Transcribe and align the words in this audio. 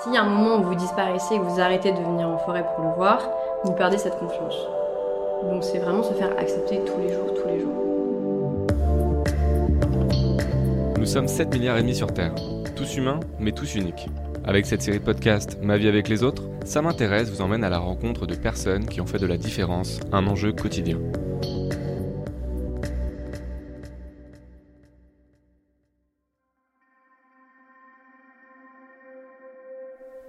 S'il 0.00 0.14
y 0.14 0.16
un 0.16 0.28
moment 0.28 0.60
vous 0.60 0.76
disparaissez 0.76 1.34
et 1.34 1.38
que 1.38 1.42
vous 1.42 1.58
arrêtez 1.58 1.90
de 1.90 1.96
venir 1.96 2.28
en 2.28 2.38
forêt 2.38 2.64
pour 2.64 2.84
le 2.84 2.90
voir, 2.94 3.20
vous 3.64 3.72
perdez 3.72 3.98
cette 3.98 4.16
confiance. 4.16 4.54
Donc 5.42 5.64
c'est 5.64 5.78
vraiment 5.78 6.04
se 6.04 6.14
faire 6.14 6.30
accepter 6.38 6.80
tous 6.84 7.00
les 7.00 7.12
jours, 7.12 7.34
tous 7.34 7.48
les 7.48 7.60
jours. 7.60 7.74
Nous 10.96 11.06
sommes 11.06 11.26
7 11.26 11.52
milliards 11.52 11.78
et 11.78 11.82
demi 11.82 11.96
sur 11.96 12.14
Terre, 12.14 12.32
tous 12.76 12.96
humains, 12.96 13.18
mais 13.40 13.50
tous 13.50 13.74
uniques. 13.74 14.06
Avec 14.44 14.66
cette 14.66 14.82
série 14.82 15.00
de 15.00 15.04
podcasts 15.04 15.58
Ma 15.62 15.76
vie 15.76 15.88
avec 15.88 16.08
les 16.08 16.22
autres, 16.22 16.44
ça 16.64 16.80
m'intéresse 16.80 17.30
vous 17.30 17.42
emmène 17.42 17.64
à 17.64 17.68
la 17.68 17.78
rencontre 17.78 18.24
de 18.24 18.36
personnes 18.36 18.86
qui 18.86 19.00
ont 19.00 19.06
fait 19.06 19.18
de 19.18 19.26
la 19.26 19.36
différence 19.36 19.98
un 20.12 20.28
enjeu 20.28 20.52
quotidien. 20.52 20.98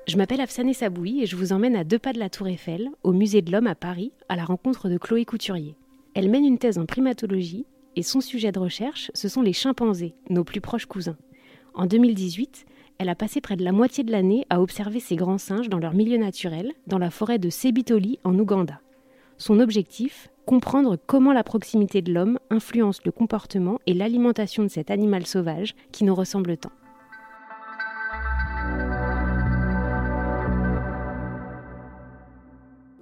Je 0.09 0.17
m'appelle 0.17 0.41
Afsané 0.41 0.73
Saboui 0.73 1.21
et 1.21 1.27
je 1.27 1.35
vous 1.35 1.53
emmène 1.53 1.75
à 1.75 1.83
deux 1.83 1.99
pas 1.99 2.13
de 2.13 2.17
la 2.17 2.31
Tour 2.31 2.47
Eiffel, 2.47 2.89
au 3.03 3.13
Musée 3.13 3.43
de 3.43 3.51
l'Homme 3.51 3.67
à 3.67 3.75
Paris, 3.75 4.11
à 4.27 4.35
la 4.35 4.43
rencontre 4.43 4.89
de 4.89 4.97
Chloé 4.97 5.23
Couturier. 5.23 5.75
Elle 6.15 6.31
mène 6.31 6.45
une 6.45 6.57
thèse 6.57 6.79
en 6.79 6.87
primatologie 6.87 7.67
et 7.95 8.01
son 8.01 8.19
sujet 8.19 8.51
de 8.51 8.57
recherche, 8.57 9.11
ce 9.13 9.27
sont 9.27 9.43
les 9.43 9.53
chimpanzés, 9.53 10.15
nos 10.31 10.43
plus 10.43 10.61
proches 10.61 10.87
cousins. 10.87 11.17
En 11.75 11.85
2018, 11.85 12.65
elle 12.97 13.09
a 13.09 13.13
passé 13.13 13.39
près 13.39 13.55
de 13.55 13.63
la 13.63 13.71
moitié 13.71 14.03
de 14.03 14.11
l'année 14.11 14.47
à 14.49 14.63
observer 14.63 14.99
ces 14.99 15.15
grands 15.15 15.37
singes 15.37 15.69
dans 15.69 15.77
leur 15.77 15.93
milieu 15.93 16.17
naturel, 16.17 16.73
dans 16.87 16.97
la 16.97 17.11
forêt 17.11 17.37
de 17.37 17.51
Sebitoli 17.51 18.17
en 18.23 18.33
Ouganda. 18.39 18.81
Son 19.37 19.59
objectif 19.59 20.31
comprendre 20.47 20.97
comment 21.05 21.33
la 21.33 21.43
proximité 21.43 22.01
de 22.01 22.11
l'homme 22.11 22.39
influence 22.49 23.05
le 23.05 23.11
comportement 23.11 23.79
et 23.85 23.93
l'alimentation 23.93 24.63
de 24.63 24.69
cet 24.69 24.89
animal 24.89 25.27
sauvage 25.27 25.75
qui 25.91 26.03
nous 26.03 26.15
ressemble 26.15 26.57
tant. 26.57 26.71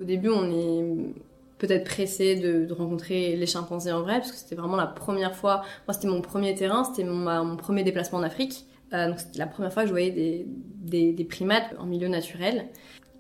Début, 0.08 0.30
on 0.30 0.50
est 0.50 1.14
peut-être 1.58 1.86
pressé 1.86 2.36
de, 2.36 2.72
rencontrer 2.74 3.36
les 3.36 3.46
chimpanzés 3.46 3.92
en 3.92 4.02
vrai, 4.02 4.20
parce 4.20 4.32
que 4.32 4.38
c'était 4.38 4.56
vraiment 4.56 4.76
la 4.76 4.88
première 4.88 5.36
fois. 5.36 5.64
Moi, 5.88 5.94
c'était 5.94 6.08
mon 6.08 6.22
premier 6.22 6.56
terrain, 6.56 6.84
c'était 6.84 7.04
mon, 7.04 7.56
premier 7.58 7.84
déplacement 7.84 8.20
en 8.20 8.24
Afrique. 8.24 8.66
Euh, 8.94 9.10
donc, 9.10 9.20
c'était 9.20 9.40
la 9.40 9.48
première 9.48 9.74
fois 9.74 9.84
que 9.84 9.88
je 9.88 9.94
voyais 9.94 10.46
des, 10.82 11.28
primates 11.30 11.76
en 11.80 11.86
milieu 11.86 12.08
naturel. 12.08 12.68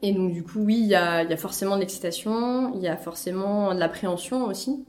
Et 0.01 0.13
donc, 0.13 0.31
du 0.31 0.43
coup, 0.43 0.59
oui, 0.59 0.77
il 0.79 0.87
y 0.87 0.95
a, 0.95 1.25
forcément 1.37 1.75
de 1.75 1.81
l'excitation, 1.81 2.73
il 2.75 2.81
y 2.81 2.87
a 2.87 2.97
forcément 2.97 3.73
de 3.73 3.79
l'appréhension 3.79 4.45
aussi. 4.45 4.85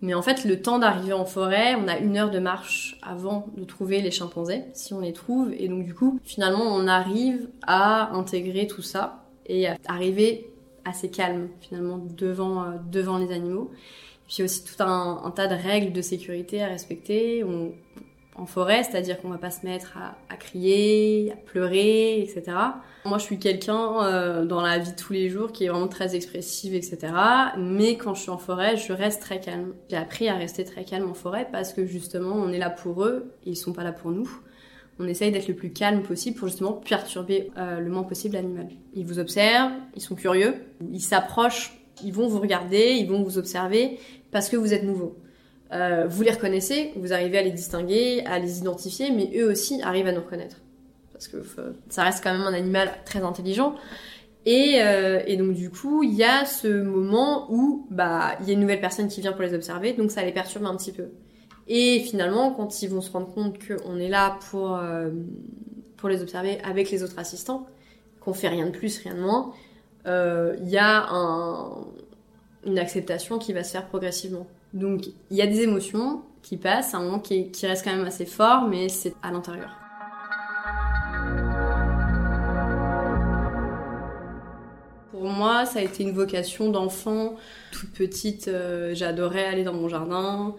Mais 0.00 0.14
en 0.14 0.22
fait, 0.22 0.44
le 0.44 0.62
temps 0.62 0.78
d'arriver 0.78 1.12
en 1.12 1.24
forêt, 1.24 1.74
on 1.74 1.88
a 1.88 1.98
une 1.98 2.16
heure 2.16 2.30
de 2.30 2.38
marche 2.38 3.00
avant 3.02 3.48
de 3.56 3.64
trouver 3.64 4.00
les 4.00 4.12
chimpanzés, 4.12 4.62
si 4.72 4.94
on 4.94 5.00
les 5.00 5.12
trouve. 5.12 5.52
Et 5.58 5.66
donc, 5.66 5.84
du 5.84 5.92
coup, 5.92 6.20
finalement, 6.22 6.62
on 6.62 6.86
arrive 6.86 7.48
à 7.66 8.12
intégrer 8.14 8.68
tout 8.68 8.82
ça 8.82 9.24
et 9.46 9.66
à 9.66 9.76
arriver 9.88 10.52
assez 10.88 11.10
calme 11.10 11.48
finalement 11.60 11.98
devant, 11.98 12.62
euh, 12.62 12.76
devant 12.90 13.18
les 13.18 13.32
animaux. 13.32 13.70
Et 13.74 14.34
puis 14.34 14.42
aussi 14.42 14.64
tout 14.64 14.82
un, 14.82 15.32
tas 15.34 15.46
de 15.46 15.54
règles 15.54 15.92
de 15.92 16.02
sécurité 16.02 16.62
à 16.62 16.68
respecter 16.68 17.44
en 18.38 18.46
forêt, 18.46 18.84
c'est-à-dire 18.84 19.20
qu'on 19.20 19.30
va 19.30 19.38
pas 19.38 19.50
se 19.50 19.66
mettre 19.66 19.98
à, 20.28 20.36
crier, 20.36 21.32
à 21.32 21.36
pleurer, 21.36 22.20
etc. 22.20 22.44
Moi, 23.04 23.18
je 23.18 23.24
suis 23.24 23.38
quelqu'un 23.38 24.02
euh, 24.04 24.44
dans 24.44 24.60
la 24.60 24.78
vie 24.78 24.92
de 24.92 24.96
tous 24.96 25.12
les 25.12 25.28
jours 25.28 25.50
qui 25.50 25.64
est 25.64 25.68
vraiment 25.68 25.88
très 25.88 26.14
expressive, 26.14 26.74
etc. 26.74 26.98
Mais 27.56 27.96
quand 27.96 28.14
je 28.14 28.22
suis 28.22 28.30
en 28.30 28.38
forêt, 28.38 28.76
je 28.76 28.92
reste 28.92 29.22
très 29.22 29.40
calme. 29.40 29.74
J'ai 29.88 29.96
appris 29.96 30.28
à 30.28 30.36
rester 30.36 30.64
très 30.64 30.84
calme 30.84 31.10
en 31.10 31.14
forêt 31.14 31.48
parce 31.50 31.72
que 31.72 31.84
justement, 31.84 32.34
on 32.34 32.52
est 32.52 32.58
là 32.58 32.70
pour 32.70 33.04
eux 33.04 33.32
et 33.44 33.50
ils 33.50 33.56
sont 33.56 33.72
pas 33.72 33.82
là 33.82 33.92
pour 33.92 34.10
nous 34.10 34.30
on 34.98 35.06
essaye 35.06 35.30
d'être 35.30 35.48
le 35.48 35.54
plus 35.54 35.70
calme 35.70 36.02
possible 36.02 36.36
pour 36.36 36.48
justement 36.48 36.72
perturber 36.72 37.50
euh, 37.56 37.80
le 37.80 37.90
moins 37.90 38.02
possible 38.02 38.34
l'animal. 38.34 38.68
Ils 38.94 39.06
vous 39.06 39.18
observent, 39.18 39.72
ils 39.94 40.02
sont 40.02 40.14
curieux, 40.14 40.54
ils 40.92 41.00
s'approchent, 41.00 41.78
ils 42.02 42.12
vont 42.12 42.26
vous 42.26 42.40
regarder, 42.40 42.96
ils 42.98 43.08
vont 43.08 43.22
vous 43.22 43.38
observer 43.38 43.98
parce 44.30 44.48
que 44.48 44.56
vous 44.56 44.74
êtes 44.74 44.82
nouveau. 44.82 45.16
Euh, 45.72 46.06
vous 46.08 46.22
les 46.22 46.30
reconnaissez, 46.30 46.92
vous 46.96 47.12
arrivez 47.12 47.38
à 47.38 47.42
les 47.42 47.50
distinguer, 47.50 48.24
à 48.26 48.38
les 48.38 48.58
identifier, 48.58 49.10
mais 49.10 49.30
eux 49.36 49.50
aussi 49.50 49.80
arrivent 49.82 50.06
à 50.06 50.12
nous 50.12 50.20
reconnaître. 50.22 50.56
Parce 51.12 51.28
que 51.28 51.36
euh, 51.36 51.72
ça 51.88 52.02
reste 52.02 52.22
quand 52.22 52.32
même 52.32 52.46
un 52.46 52.54
animal 52.54 52.90
très 53.04 53.22
intelligent. 53.22 53.74
Et, 54.46 55.36
donc 55.36 55.52
du 55.52 55.68
coup, 55.68 56.02
il 56.02 56.14
y 56.14 56.24
a 56.24 56.46
ce 56.46 56.68
moment 56.68 57.52
où 57.52 57.86
bah 57.90 58.30
il 58.40 58.46
y 58.46 58.50
a 58.50 58.54
une 58.54 58.60
nouvelle 58.60 58.80
personne 58.80 59.08
qui 59.08 59.20
vient 59.20 59.32
pour 59.32 59.42
les 59.42 59.52
observer, 59.52 59.92
donc 59.92 60.10
ça 60.10 60.24
les 60.24 60.32
perturbe 60.32 60.64
un 60.64 60.74
petit 60.74 60.92
peu. 60.92 61.10
Et 61.68 62.00
finalement, 62.00 62.50
quand 62.52 62.82
ils 62.82 62.88
vont 62.88 63.02
se 63.02 63.10
rendre 63.10 63.32
compte 63.32 63.56
qu'on 63.58 63.98
est 63.98 64.08
là 64.08 64.38
pour, 64.50 64.76
euh, 64.76 65.10
pour 65.98 66.08
les 66.08 66.22
observer 66.22 66.58
avec 66.64 66.90
les 66.90 67.02
autres 67.02 67.18
assistants, 67.18 67.66
qu'on 68.20 68.32
fait 68.32 68.48
rien 68.48 68.66
de 68.66 68.70
plus, 68.70 68.98
rien 69.00 69.14
de 69.14 69.20
moins, 69.20 69.52
euh, 70.06 70.56
il 70.62 70.68
y 70.68 70.78
a 70.78 71.06
un, 71.10 71.84
une 72.64 72.78
acceptation 72.78 73.38
qui 73.38 73.52
va 73.52 73.64
se 73.64 73.72
faire 73.72 73.86
progressivement. 73.86 74.46
Donc 74.72 75.08
il 75.30 75.36
y 75.36 75.42
a 75.42 75.46
des 75.46 75.60
émotions 75.60 76.22
qui 76.42 76.56
passent, 76.56 76.94
un 76.94 77.02
moment 77.02 77.18
qui, 77.18 77.50
qui 77.50 77.66
reste 77.66 77.84
quand 77.84 77.94
même 77.94 78.06
assez 78.06 78.26
fort, 78.26 78.66
mais 78.68 78.88
c'est 78.88 79.14
à 79.22 79.30
l'intérieur. 79.30 79.70
Pour 85.10 85.24
moi, 85.24 85.66
ça 85.66 85.80
a 85.80 85.82
été 85.82 86.04
une 86.04 86.12
vocation 86.12 86.70
d'enfant. 86.70 87.34
Toute 87.72 87.90
petite, 87.90 88.46
euh, 88.48 88.94
j'adorais 88.94 89.44
aller 89.44 89.64
dans 89.64 89.72
mon 89.72 89.88
jardin, 89.88 90.54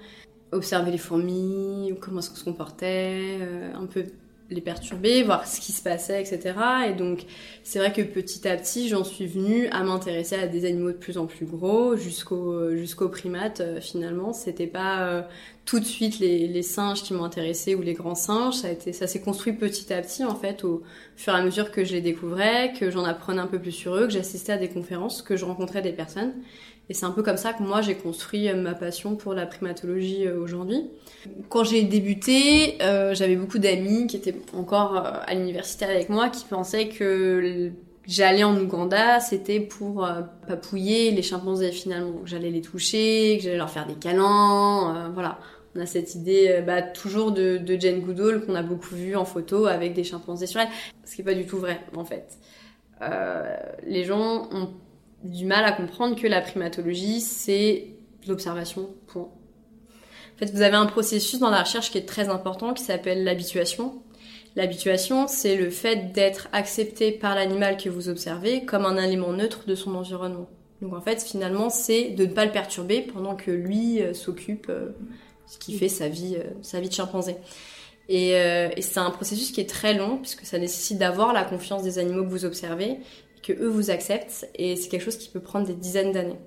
observer 0.51 0.91
les 0.91 0.97
fourmis, 0.97 1.93
comment 1.99 2.21
elles 2.21 2.37
se 2.37 2.43
comportaient, 2.43 3.37
euh, 3.41 3.73
un 3.75 3.85
peu 3.85 4.05
les 4.51 4.61
perturber, 4.61 5.21
voir 5.23 5.45
ce 5.47 5.61
qui 5.61 5.71
se 5.71 5.83
passait, 5.83 6.21
etc. 6.21 6.55
Et 6.89 6.93
donc, 6.93 7.25
c'est 7.63 7.79
vrai 7.79 7.93
que 7.93 8.01
petit 8.01 8.47
à 8.47 8.57
petit, 8.57 8.89
j'en 8.89 9.03
suis 9.03 9.27
venue 9.27 9.67
à 9.67 9.83
m'intéresser 9.83 10.35
à 10.35 10.47
des 10.47 10.65
animaux 10.65 10.91
de 10.91 10.97
plus 10.97 11.17
en 11.17 11.27
plus 11.27 11.45
gros, 11.45 11.95
jusqu'aux 11.95 12.75
jusqu'aux 12.75 13.09
primates. 13.09 13.61
Euh, 13.61 13.79
finalement, 13.79 14.33
c'était 14.33 14.67
pas 14.67 15.07
euh, 15.07 15.21
tout 15.65 15.79
de 15.79 15.85
suite 15.85 16.19
les, 16.19 16.47
les 16.47 16.63
singes 16.63 17.03
qui 17.03 17.13
m'ont 17.13 17.25
intéressé 17.25 17.75
ou 17.75 17.81
les 17.81 17.93
grands 17.93 18.15
singes. 18.15 18.55
Ça 18.55 18.69
a 18.69 18.71
été, 18.71 18.91
ça 18.91 19.05
s'est 19.05 19.21
construit 19.21 19.53
petit 19.53 19.93
à 19.93 20.01
petit 20.01 20.23
en 20.23 20.35
fait, 20.35 20.63
au 20.63 20.81
fur 21.15 21.33
et 21.35 21.37
à 21.37 21.43
mesure 21.43 21.71
que 21.71 21.83
je 21.83 21.93
les 21.93 22.01
découvrais, 22.01 22.73
que 22.73 22.89
j'en 22.89 23.03
apprenais 23.03 23.41
un 23.41 23.47
peu 23.47 23.59
plus 23.59 23.71
sur 23.71 23.95
eux, 23.95 24.07
que 24.07 24.13
j'assistais 24.13 24.53
à 24.53 24.57
des 24.57 24.69
conférences, 24.69 25.21
que 25.21 25.37
je 25.37 25.45
rencontrais 25.45 25.83
des 25.83 25.93
personnes. 25.93 26.33
Et 26.89 26.95
c'est 26.95 27.05
un 27.05 27.11
peu 27.11 27.21
comme 27.21 27.37
ça 27.37 27.53
que 27.53 27.61
moi 27.61 27.81
j'ai 27.81 27.95
construit 27.95 28.49
euh, 28.49 28.55
ma 28.55 28.73
passion 28.73 29.15
pour 29.15 29.33
la 29.35 29.45
primatologie 29.45 30.25
euh, 30.25 30.39
aujourd'hui. 30.39 30.89
Quand 31.47 31.63
j'ai 31.63 31.83
débuté, 31.83 32.81
euh, 32.81 33.13
j'avais 33.13 33.35
beaucoup 33.35 33.59
d'amis 33.59 34.07
qui 34.07 34.17
étaient 34.17 34.35
encore 34.53 34.95
à 34.95 35.33
l'université 35.35 35.85
avec 35.85 36.09
moi 36.09 36.29
qui 36.29 36.45
pensaient 36.45 36.87
que 36.87 37.71
j'allais 38.07 38.43
en 38.43 38.59
Ouganda, 38.59 39.19
c'était 39.19 39.59
pour 39.59 40.07
papouiller 40.47 41.11
les 41.11 41.21
chimpanzés 41.21 41.71
finalement. 41.71 42.21
J'allais 42.25 42.49
les 42.49 42.61
toucher, 42.61 43.37
que 43.37 43.43
j'allais 43.43 43.57
leur 43.57 43.69
faire 43.69 43.85
des 43.85 43.93
câlins, 43.93 45.11
voilà. 45.13 45.39
On 45.75 45.81
a 45.81 45.85
cette 45.85 46.15
idée 46.15 46.63
bah, 46.65 46.81
toujours 46.81 47.31
de, 47.31 47.57
de 47.57 47.79
Jane 47.79 47.99
Goodall 47.99 48.43
qu'on 48.43 48.55
a 48.55 48.63
beaucoup 48.63 48.95
vu 48.95 49.15
en 49.15 49.25
photo 49.25 49.67
avec 49.67 49.93
des 49.93 50.03
chimpanzés 50.03 50.47
sur 50.47 50.61
elle, 50.61 50.69
ce 51.05 51.13
qui 51.13 51.21
est 51.21 51.25
pas 51.25 51.35
du 51.35 51.45
tout 51.45 51.57
vrai 51.57 51.81
en 51.95 52.05
fait. 52.05 52.39
les 53.85 54.05
gens 54.05 54.47
ont 54.51 54.69
du 55.23 55.45
mal 55.45 55.65
à 55.65 55.71
comprendre 55.71 56.15
que 56.15 56.27
la 56.27 56.41
primatologie, 56.41 57.21
c'est 57.21 57.87
l'observation, 58.27 58.89
point. 59.07 59.23
En 59.23 60.37
fait, 60.39 60.51
vous 60.51 60.61
avez 60.61 60.75
un 60.75 60.85
processus 60.85 61.39
dans 61.39 61.49
la 61.49 61.63
recherche 61.63 61.91
qui 61.91 61.97
est 61.97 62.05
très 62.05 62.29
important 62.29 62.73
qui 62.73 62.83
s'appelle 62.83 63.23
l'habituation. 63.23 64.01
L'habituation, 64.55 65.27
c'est 65.27 65.55
le 65.57 65.69
fait 65.69 66.13
d'être 66.13 66.47
accepté 66.53 67.11
par 67.11 67.35
l'animal 67.35 67.77
que 67.77 67.89
vous 67.89 68.09
observez 68.09 68.63
comme 68.65 68.85
un 68.85 68.97
élément 68.97 69.33
neutre 69.33 69.65
de 69.67 69.75
son 69.75 69.95
environnement. 69.95 70.47
Donc 70.81 70.93
en 70.93 71.01
fait, 71.01 71.21
finalement, 71.21 71.69
c'est 71.69 72.11
de 72.11 72.25
ne 72.25 72.31
pas 72.31 72.45
le 72.45 72.51
perturber 72.51 73.01
pendant 73.01 73.35
que 73.35 73.51
lui 73.51 74.01
euh, 74.01 74.13
s'occupe, 74.13 74.67
euh, 74.69 74.89
ce 75.45 75.57
qui 75.57 75.77
fait 75.77 75.89
sa 75.89 76.07
vie, 76.07 76.37
euh, 76.37 76.49
sa 76.61 76.79
vie 76.79 76.89
de 76.89 76.93
chimpanzé. 76.93 77.35
Et, 78.11 78.31
et 78.31 78.81
c'est 78.81 78.99
un 78.99 79.11
processus 79.11 79.51
qui 79.51 79.61
est 79.61 79.69
très 79.69 79.93
long 79.93 80.17
puisque 80.17 80.43
ça 80.43 80.57
nécessite 80.57 80.97
d'avoir 80.97 81.31
la 81.31 81.43
confiance 81.43 81.83
des 81.83 81.99
animaux 81.99 82.23
que 82.23 82.29
vous 82.29 82.43
observez 82.43 82.97
que 83.43 83.53
eux 83.53 83.67
vous 83.67 83.91
acceptent 83.91 84.49
et 84.55 84.75
c'est 84.75 84.89
quelque 84.89 85.03
chose 85.03 85.17
qui 85.17 85.29
peut 85.29 85.39
prendre 85.39 85.67
des 85.67 85.73
dizaines 85.73 86.11
d'années. 86.11 86.39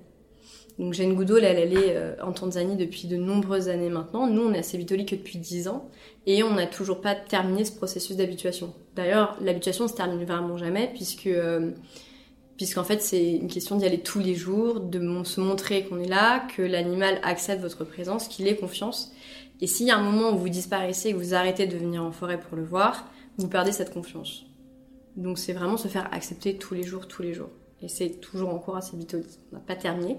Donc 0.79 0.93
Jane 0.93 1.13
Goodall, 1.13 1.43
elle, 1.43 1.59
elle 1.59 1.73
est 1.73 1.95
euh, 1.95 2.15
en 2.23 2.31
Tanzanie 2.31 2.75
depuis 2.75 3.07
de 3.07 3.15
nombreuses 3.15 3.69
années 3.69 3.89
maintenant. 3.89 4.27
Nous, 4.27 4.41
on 4.41 4.53
est 4.53 4.59
à 4.59 4.63
Sebitoli 4.63 5.05
que 5.05 5.15
depuis 5.15 5.37
10 5.37 5.67
ans 5.67 5.89
et 6.25 6.41
on 6.43 6.55
n'a 6.55 6.65
toujours 6.65 6.99
pas 6.99 7.13
terminé 7.13 7.63
ce 7.63 7.71
processus 7.71 8.15
d'habituation. 8.15 8.73
D'ailleurs, 8.95 9.37
l'habituation 9.39 9.87
se 9.87 9.93
termine 9.93 10.25
vraiment 10.25 10.57
jamais 10.57 10.89
puisque 10.93 11.27
euh, 11.27 11.71
puisqu'en 12.57 12.83
fait 12.83 13.01
c'est 13.01 13.33
une 13.33 13.47
question 13.47 13.77
d'y 13.77 13.85
aller 13.85 13.99
tous 13.99 14.19
les 14.19 14.35
jours, 14.35 14.79
de 14.79 14.99
se 15.23 15.41
montrer 15.41 15.85
qu'on 15.85 15.99
est 15.99 16.07
là, 16.07 16.45
que 16.55 16.61
l'animal 16.61 17.19
accepte 17.23 17.61
votre 17.61 17.83
présence, 17.83 18.27
qu'il 18.27 18.47
ait 18.47 18.55
confiance. 18.55 19.11
Et 19.61 19.67
s'il 19.67 19.87
y 19.87 19.91
a 19.91 19.97
un 19.97 20.03
moment 20.03 20.31
où 20.31 20.37
vous 20.37 20.49
disparaissez 20.49 21.09
et 21.09 21.13
que 21.13 21.17
vous 21.17 21.33
arrêtez 21.33 21.67
de 21.67 21.77
venir 21.77 22.03
en 22.03 22.11
forêt 22.11 22.39
pour 22.39 22.57
le 22.57 22.63
voir, 22.63 23.05
vous 23.37 23.47
perdez 23.47 23.71
cette 23.71 23.93
confiance. 23.93 24.45
Donc 25.15 25.37
c'est 25.37 25.53
vraiment 25.53 25.77
se 25.77 25.87
faire 25.87 26.09
accepter 26.13 26.57
tous 26.57 26.73
les 26.73 26.83
jours, 26.83 27.07
tous 27.07 27.21
les 27.21 27.33
jours. 27.33 27.49
Et 27.81 27.89
c'est 27.89 28.21
toujours 28.21 28.49
en 28.49 28.59
cours 28.59 28.77
à 28.77 28.81
ces 28.81 28.95
On 28.95 29.55
n'a 29.55 29.59
pas 29.59 29.75
terminé. 29.75 30.17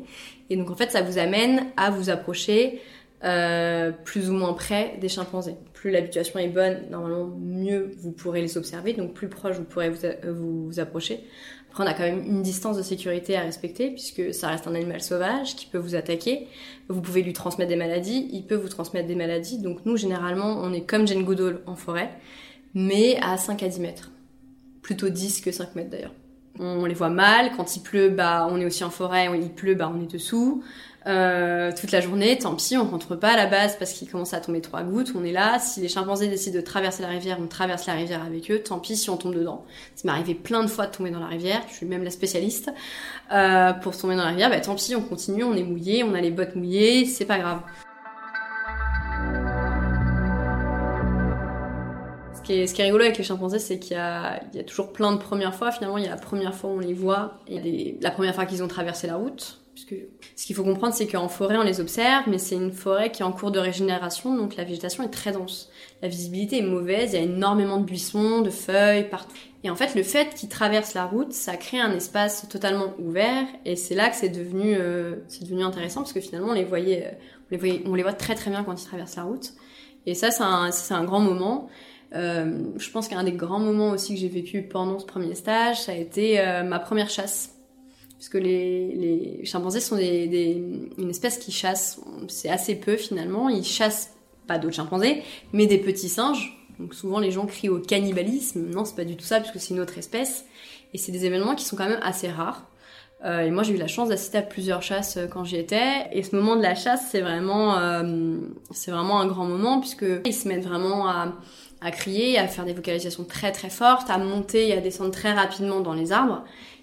Et 0.50 0.56
donc 0.56 0.70
en 0.70 0.76
fait, 0.76 0.90
ça 0.90 1.02
vous 1.02 1.18
amène 1.18 1.66
à 1.76 1.90
vous 1.90 2.10
approcher 2.10 2.80
euh, 3.24 3.90
plus 3.90 4.28
ou 4.28 4.34
moins 4.34 4.52
près 4.52 4.98
des 5.00 5.08
chimpanzés. 5.08 5.56
Plus 5.72 5.90
l'habituation 5.90 6.38
est 6.38 6.48
bonne, 6.48 6.82
normalement, 6.90 7.26
mieux 7.40 7.92
vous 7.98 8.12
pourrez 8.12 8.42
les 8.42 8.58
observer, 8.58 8.92
donc 8.92 9.14
plus 9.14 9.28
proche 9.28 9.56
vous 9.56 9.64
pourrez 9.64 9.88
vous, 9.88 9.98
vous, 10.24 10.66
vous 10.66 10.80
approcher. 10.80 11.24
Après, 11.70 11.84
on 11.84 11.86
a 11.86 11.94
quand 11.94 12.02
même 12.02 12.22
une 12.24 12.42
distance 12.42 12.76
de 12.76 12.82
sécurité 12.82 13.34
à 13.36 13.40
respecter, 13.40 13.90
puisque 13.90 14.34
ça 14.34 14.48
reste 14.48 14.66
un 14.66 14.74
animal 14.74 15.00
sauvage 15.00 15.56
qui 15.56 15.66
peut 15.66 15.78
vous 15.78 15.94
attaquer. 15.94 16.46
Vous 16.88 17.00
pouvez 17.00 17.22
lui 17.22 17.32
transmettre 17.32 17.70
des 17.70 17.76
maladies, 17.76 18.28
il 18.30 18.44
peut 18.46 18.54
vous 18.56 18.68
transmettre 18.68 19.08
des 19.08 19.16
maladies. 19.16 19.58
Donc 19.58 19.86
nous, 19.86 19.96
généralement, 19.96 20.58
on 20.60 20.72
est 20.72 20.82
comme 20.82 21.08
Jane 21.08 21.24
Goodall 21.24 21.62
en 21.66 21.76
forêt, 21.76 22.10
mais 22.74 23.16
à 23.22 23.38
5 23.38 23.62
à 23.62 23.68
10 23.68 23.80
mètres. 23.80 24.10
Plutôt 24.84 25.08
10 25.08 25.40
que 25.40 25.50
5 25.50 25.74
mètres 25.74 25.90
d'ailleurs. 25.90 26.12
On 26.60 26.84
les 26.84 26.94
voit 26.94 27.08
mal, 27.08 27.50
quand 27.56 27.74
il 27.74 27.80
pleut, 27.80 28.10
bah, 28.10 28.46
on 28.48 28.60
est 28.60 28.66
aussi 28.66 28.84
en 28.84 28.90
forêt, 28.90 29.28
il 29.34 29.50
pleut, 29.50 29.74
bah, 29.74 29.90
on 29.92 30.00
est 30.00 30.12
dessous. 30.12 30.62
Euh, 31.06 31.72
toute 31.78 31.90
la 31.90 32.00
journée, 32.00 32.38
tant 32.38 32.54
pis, 32.54 32.76
on 32.76 32.84
rentre 32.84 33.16
pas 33.16 33.30
à 33.30 33.36
la 33.36 33.46
base 33.46 33.76
parce 33.76 33.92
qu'il 33.92 34.08
commence 34.08 34.34
à 34.34 34.40
tomber 34.40 34.60
trois 34.60 34.82
gouttes, 34.82 35.12
on 35.16 35.24
est 35.24 35.32
là. 35.32 35.58
Si 35.58 35.80
les 35.80 35.88
chimpanzés 35.88 36.28
décident 36.28 36.56
de 36.56 36.60
traverser 36.62 37.02
la 37.02 37.08
rivière, 37.08 37.38
on 37.42 37.46
traverse 37.46 37.86
la 37.86 37.94
rivière 37.94 38.22
avec 38.22 38.50
eux, 38.50 38.60
tant 38.60 38.78
pis 38.78 38.96
si 38.96 39.10
on 39.10 39.16
tombe 39.16 39.34
dedans. 39.34 39.64
Ça 39.96 40.02
m'est 40.04 40.12
arrivé 40.12 40.34
plein 40.34 40.62
de 40.62 40.68
fois 40.68 40.86
de 40.86 40.92
tomber 40.94 41.10
dans 41.10 41.20
la 41.20 41.28
rivière, 41.28 41.62
je 41.68 41.74
suis 41.74 41.86
même 41.86 42.04
la 42.04 42.10
spécialiste. 42.10 42.70
Euh, 43.32 43.72
pour 43.72 43.96
tomber 43.96 44.16
dans 44.16 44.24
la 44.24 44.30
rivière, 44.30 44.50
bah 44.50 44.60
tant 44.60 44.74
pis, 44.74 44.94
on 44.94 45.02
continue, 45.02 45.44
on 45.44 45.54
est 45.54 45.64
mouillé, 45.64 46.04
on 46.04 46.14
a 46.14 46.20
les 46.20 46.30
bottes 46.30 46.56
mouillées, 46.56 47.06
c'est 47.06 47.24
pas 47.24 47.38
grave. 47.38 47.60
Ce 52.46 52.74
qui 52.74 52.80
est 52.80 52.84
rigolo 52.84 53.04
avec 53.04 53.18
les 53.18 53.24
chimpanzés, 53.24 53.58
c'est 53.58 53.78
qu'il 53.78 53.96
y, 53.96 54.00
a, 54.00 54.40
toujours 54.66 54.92
plein 54.92 55.12
de 55.12 55.18
premières 55.18 55.54
fois. 55.54 55.70
Finalement, 55.72 55.98
il 55.98 56.04
y 56.04 56.06
a 56.06 56.10
la 56.10 56.16
première 56.16 56.54
fois 56.54 56.70
où 56.70 56.74
on 56.74 56.78
les 56.78 56.94
voit 56.94 57.38
et 57.48 57.98
la 58.00 58.10
première 58.10 58.34
fois 58.34 58.46
qu'ils 58.46 58.62
ont 58.62 58.68
traversé 58.68 59.06
la 59.06 59.16
route 59.16 59.64
ce 60.36 60.46
qu'il 60.46 60.54
faut 60.54 60.62
comprendre, 60.62 60.94
c'est 60.94 61.06
qu'en 61.06 61.28
forêt, 61.28 61.56
on 61.56 61.62
les 61.62 61.80
observe, 61.80 62.24
mais 62.28 62.38
c'est 62.38 62.54
une 62.54 62.72
forêt 62.72 63.10
qui 63.10 63.22
est 63.22 63.24
en 63.24 63.32
cours 63.32 63.50
de 63.50 63.58
régénération, 63.58 64.36
donc 64.36 64.56
la 64.56 64.64
végétation 64.64 65.02
est 65.02 65.08
très 65.08 65.32
dense. 65.32 65.70
La 66.00 66.08
visibilité 66.08 66.58
est 66.58 66.62
mauvaise, 66.62 67.12
il 67.12 67.16
y 67.16 67.18
a 67.18 67.22
énormément 67.22 67.78
de 67.78 67.84
buissons, 67.84 68.40
de 68.40 68.50
feuilles 68.50 69.08
partout. 69.08 69.36
Et 69.64 69.70
en 69.70 69.76
fait, 69.76 69.94
le 69.94 70.02
fait 70.02 70.34
qu'ils 70.34 70.48
traversent 70.48 70.94
la 70.94 71.06
route, 71.06 71.32
ça 71.32 71.56
crée 71.56 71.80
un 71.80 71.92
espace 71.92 72.46
totalement 72.48 72.94
ouvert, 72.98 73.46
et 73.64 73.76
c'est 73.76 73.94
là 73.94 74.10
que 74.10 74.16
c'est 74.16 74.28
devenu, 74.28 74.76
euh, 74.78 75.16
intéressant, 75.60 76.02
parce 76.02 76.12
que 76.12 76.20
finalement, 76.20 76.50
on 76.50 76.54
les 76.54 76.64
voyait, 76.64 77.18
euh, 77.52 77.82
on 77.86 77.94
les 77.94 78.02
voit 78.02 78.12
très 78.12 78.34
très 78.34 78.50
bien 78.50 78.62
quand 78.62 78.80
ils 78.80 78.86
traversent 78.86 79.16
la 79.16 79.24
route. 79.24 79.54
Et 80.06 80.14
ça, 80.14 80.30
c'est 80.30 80.94
un 80.94 81.04
grand 81.04 81.20
moment. 81.20 81.68
Euh, 82.14 82.62
je 82.76 82.90
pense 82.90 83.08
qu'un 83.08 83.24
des 83.24 83.32
grands 83.32 83.58
moments 83.58 83.90
aussi 83.90 84.14
que 84.14 84.20
j'ai 84.20 84.28
vécu 84.28 84.62
pendant 84.62 84.98
ce 84.98 85.06
premier 85.06 85.34
stage, 85.34 85.82
ça 85.82 85.92
a 85.92 85.94
été 85.96 86.40
euh, 86.40 86.62
ma 86.62 86.78
première 86.78 87.10
chasse. 87.10 87.50
Puisque 88.16 88.34
les, 88.34 88.94
les 88.94 89.44
chimpanzés 89.44 89.80
sont 89.80 89.98
une 89.98 91.10
espèce 91.10 91.36
qui 91.36 91.52
chasse, 91.52 92.00
c'est 92.28 92.48
assez 92.48 92.74
peu 92.76 92.96
finalement, 92.96 93.48
ils 93.48 93.64
chassent 93.64 94.14
pas 94.46 94.58
d'autres 94.58 94.76
chimpanzés, 94.76 95.22
mais 95.52 95.66
des 95.66 95.78
petits 95.78 96.08
singes. 96.08 96.56
Donc 96.78 96.94
souvent 96.94 97.18
les 97.18 97.30
gens 97.30 97.46
crient 97.46 97.68
au 97.68 97.80
cannibalisme, 97.80 98.66
non 98.70 98.84
c'est 98.84 98.96
pas 98.96 99.04
du 99.04 99.16
tout 99.16 99.24
ça 99.24 99.40
puisque 99.40 99.60
c'est 99.60 99.74
une 99.74 99.80
autre 99.80 99.98
espèce, 99.98 100.44
et 100.92 100.98
c'est 100.98 101.12
des 101.12 101.26
événements 101.26 101.54
qui 101.54 101.64
sont 101.64 101.76
quand 101.76 101.88
même 101.88 102.00
assez 102.02 102.28
rares. 102.28 102.68
Euh, 103.24 103.40
et 103.40 103.50
moi 103.50 103.62
j'ai 103.62 103.74
eu 103.74 103.78
la 103.78 103.86
chance 103.86 104.08
d'assister 104.08 104.38
à 104.38 104.42
plusieurs 104.42 104.82
chasses 104.82 105.18
quand 105.30 105.44
j'y 105.44 105.56
étais, 105.56 106.08
et 106.12 106.22
ce 106.22 106.34
moment 106.34 106.56
de 106.56 106.62
la 106.62 106.74
chasse 106.74 107.08
c'est 107.10 107.20
vraiment, 107.20 107.76
c'est 108.70 108.90
vraiment 108.90 109.20
un 109.20 109.26
grand 109.26 109.44
moment 109.44 109.80
puisque 109.80 110.06
ils 110.24 110.34
se 110.34 110.48
mettent 110.48 110.64
vraiment 110.64 111.08
à, 111.08 111.34
à 111.84 111.90
crier, 111.90 112.38
à 112.38 112.48
faire 112.48 112.64
des 112.64 112.72
vocalisations 112.72 113.24
très 113.24 113.52
très 113.52 113.68
fortes, 113.68 114.08
à 114.08 114.18
monter 114.18 114.68
et 114.68 114.72
à 114.72 114.80
descendre 114.80 115.10
très 115.10 115.32
rapidement 115.32 115.80
dans 115.80 115.92
les 115.92 116.12
arbres. 116.12 116.42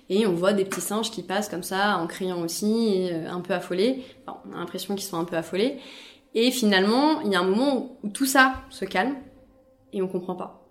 Et 0.09 0.27
on 0.27 0.33
voit 0.33 0.53
des 0.53 0.63
petits 0.63 0.81
singes 0.81 1.09
qui 1.09 1.23
passent 1.23 1.49
comme 1.49 1.63
ça 1.63 1.97
en 1.97 2.05
criant 2.05 2.41
aussi, 2.41 3.09
euh, 3.11 3.29
un 3.29 3.41
peu 3.41 3.53
affolés. 3.53 4.03
On 4.27 4.53
a 4.53 4.59
l'impression 4.59 4.95
qu'ils 4.95 5.07
sont 5.07 5.17
un 5.17 5.25
peu 5.25 5.35
affolés. 5.35 5.77
Et 6.35 6.51
finalement, 6.51 7.21
il 7.21 7.31
y 7.31 7.35
a 7.35 7.39
un 7.39 7.45
moment 7.45 7.97
où 8.03 8.09
tout 8.09 8.25
ça 8.25 8.53
se 8.69 8.85
calme 8.85 9.15
et 9.91 10.01
on 10.01 10.07
comprend 10.07 10.35
pas. 10.35 10.61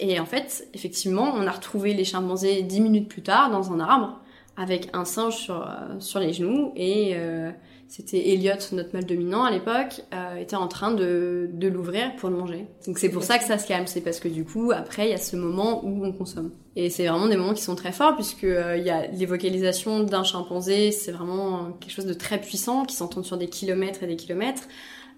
Et 0.00 0.18
en 0.18 0.26
fait, 0.26 0.68
effectivement, 0.74 1.32
on 1.34 1.46
a 1.46 1.50
retrouvé 1.50 1.94
les 1.94 2.04
chimpanzés 2.04 2.62
dix 2.62 2.80
minutes 2.80 3.08
plus 3.08 3.22
tard 3.22 3.50
dans 3.50 3.72
un 3.72 3.80
arbre 3.80 4.20
avec 4.56 4.88
un 4.92 5.04
singe 5.04 5.36
sur, 5.36 5.66
euh, 5.66 6.20
les 6.20 6.32
genoux 6.32 6.72
et 6.74 7.12
euh, 7.14 7.52
c'était 7.88 8.28
Elliot, 8.28 8.52
notre 8.72 8.92
mâle 8.92 9.06
dominant 9.06 9.44
à 9.44 9.50
l'époque, 9.50 10.02
euh, 10.12 10.36
était 10.36 10.56
en 10.56 10.68
train 10.68 10.90
de, 10.90 11.48
l'ouvrir 11.58 12.14
pour 12.16 12.28
le 12.28 12.36
manger. 12.36 12.66
Donc 12.86 12.98
c'est 12.98 13.08
pour 13.08 13.22
ça 13.22 13.38
que 13.38 13.44
ça 13.44 13.56
se 13.56 13.66
calme, 13.66 13.86
c'est 13.86 14.02
parce 14.02 14.20
que 14.20 14.28
du 14.28 14.44
coup, 14.44 14.72
après, 14.72 15.08
il 15.08 15.10
y 15.10 15.14
a 15.14 15.18
ce 15.18 15.36
moment 15.36 15.82
où 15.84 16.04
on 16.04 16.12
consomme. 16.12 16.52
Et 16.76 16.90
c'est 16.90 17.06
vraiment 17.06 17.26
des 17.28 17.36
moments 17.36 17.54
qui 17.54 17.62
sont 17.62 17.76
très 17.76 17.92
forts, 17.92 18.14
puisque 18.14 18.44
euh, 18.44 18.76
il 18.76 18.84
y 18.84 18.90
a 18.90 19.06
les 19.06 19.24
vocalisations 19.24 20.02
d'un 20.02 20.22
chimpanzé, 20.22 20.92
c'est 20.92 21.12
vraiment 21.12 21.72
quelque 21.80 21.92
chose 21.92 22.06
de 22.06 22.12
très 22.12 22.38
puissant, 22.38 22.84
qui 22.84 22.94
s'entend 22.94 23.22
sur 23.22 23.38
des 23.38 23.48
kilomètres 23.48 24.02
et 24.02 24.06
des 24.06 24.16
kilomètres. 24.16 24.68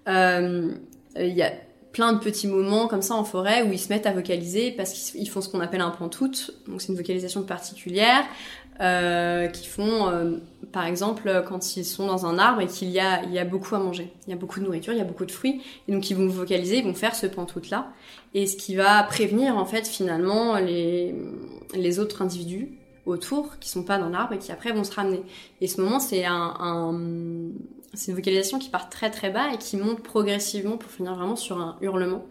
Euh, 0.08 0.72
il 1.16 1.34
y 1.34 1.42
a 1.42 1.52
plein 1.92 2.12
de 2.12 2.20
petits 2.20 2.46
moments 2.46 2.86
comme 2.86 3.02
ça 3.02 3.14
en 3.14 3.24
forêt 3.24 3.62
où 3.62 3.72
ils 3.72 3.80
se 3.80 3.88
mettent 3.88 4.06
à 4.06 4.12
vocaliser 4.12 4.70
parce 4.70 4.92
qu'ils 4.92 5.28
font 5.28 5.40
ce 5.40 5.48
qu'on 5.48 5.58
appelle 5.58 5.80
un 5.80 5.90
pantoute, 5.90 6.52
donc 6.68 6.80
c'est 6.80 6.92
une 6.92 6.96
vocalisation 6.96 7.42
particulière 7.42 8.22
euh, 8.80 9.48
qui 9.48 9.66
font, 9.66 10.08
euh, 10.08 10.38
par 10.72 10.86
exemple, 10.86 11.44
quand 11.46 11.76
ils 11.76 11.84
sont 11.84 12.06
dans 12.06 12.26
un 12.26 12.38
arbre 12.38 12.62
et 12.62 12.66
qu'il 12.66 12.88
y 12.90 13.00
a, 13.00 13.22
il 13.24 13.32
y 13.32 13.38
a 13.38 13.44
beaucoup 13.44 13.74
à 13.74 13.78
manger, 13.78 14.12
il 14.26 14.30
y 14.30 14.32
a 14.32 14.36
beaucoup 14.36 14.60
de 14.60 14.64
nourriture, 14.64 14.92
il 14.92 14.98
y 14.98 15.02
a 15.02 15.04
beaucoup 15.04 15.26
de 15.26 15.32
fruits, 15.32 15.60
et 15.86 15.92
donc 15.92 16.08
ils 16.10 16.16
vont 16.16 16.28
vocaliser, 16.28 16.78
ils 16.78 16.84
vont 16.84 16.94
faire 16.94 17.14
ce 17.14 17.26
pantoute-là, 17.26 17.92
et 18.34 18.46
ce 18.46 18.56
qui 18.56 18.74
va 18.74 19.02
prévenir 19.02 19.56
en 19.56 19.66
fait 19.66 19.86
finalement 19.86 20.56
les, 20.56 21.14
les 21.74 21.98
autres 21.98 22.22
individus 22.22 22.78
autour 23.06 23.58
qui 23.58 23.68
sont 23.68 23.82
pas 23.82 23.98
dans 23.98 24.08
l'arbre 24.08 24.34
et 24.34 24.38
qui 24.38 24.52
après 24.52 24.72
vont 24.72 24.84
se 24.84 24.94
ramener. 24.94 25.22
Et 25.60 25.66
ce 25.66 25.80
moment, 25.80 26.00
c'est 26.00 26.24
un, 26.24 26.54
un 26.60 27.00
c'est 27.94 28.12
une 28.12 28.16
vocalisation 28.16 28.58
qui 28.58 28.70
part 28.70 28.88
très 28.88 29.10
très 29.10 29.30
bas 29.30 29.52
et 29.52 29.58
qui 29.58 29.76
monte 29.76 30.02
progressivement 30.02 30.76
pour 30.76 30.90
finir 30.90 31.14
vraiment 31.14 31.36
sur 31.36 31.58
un 31.58 31.76
hurlement. 31.80 32.24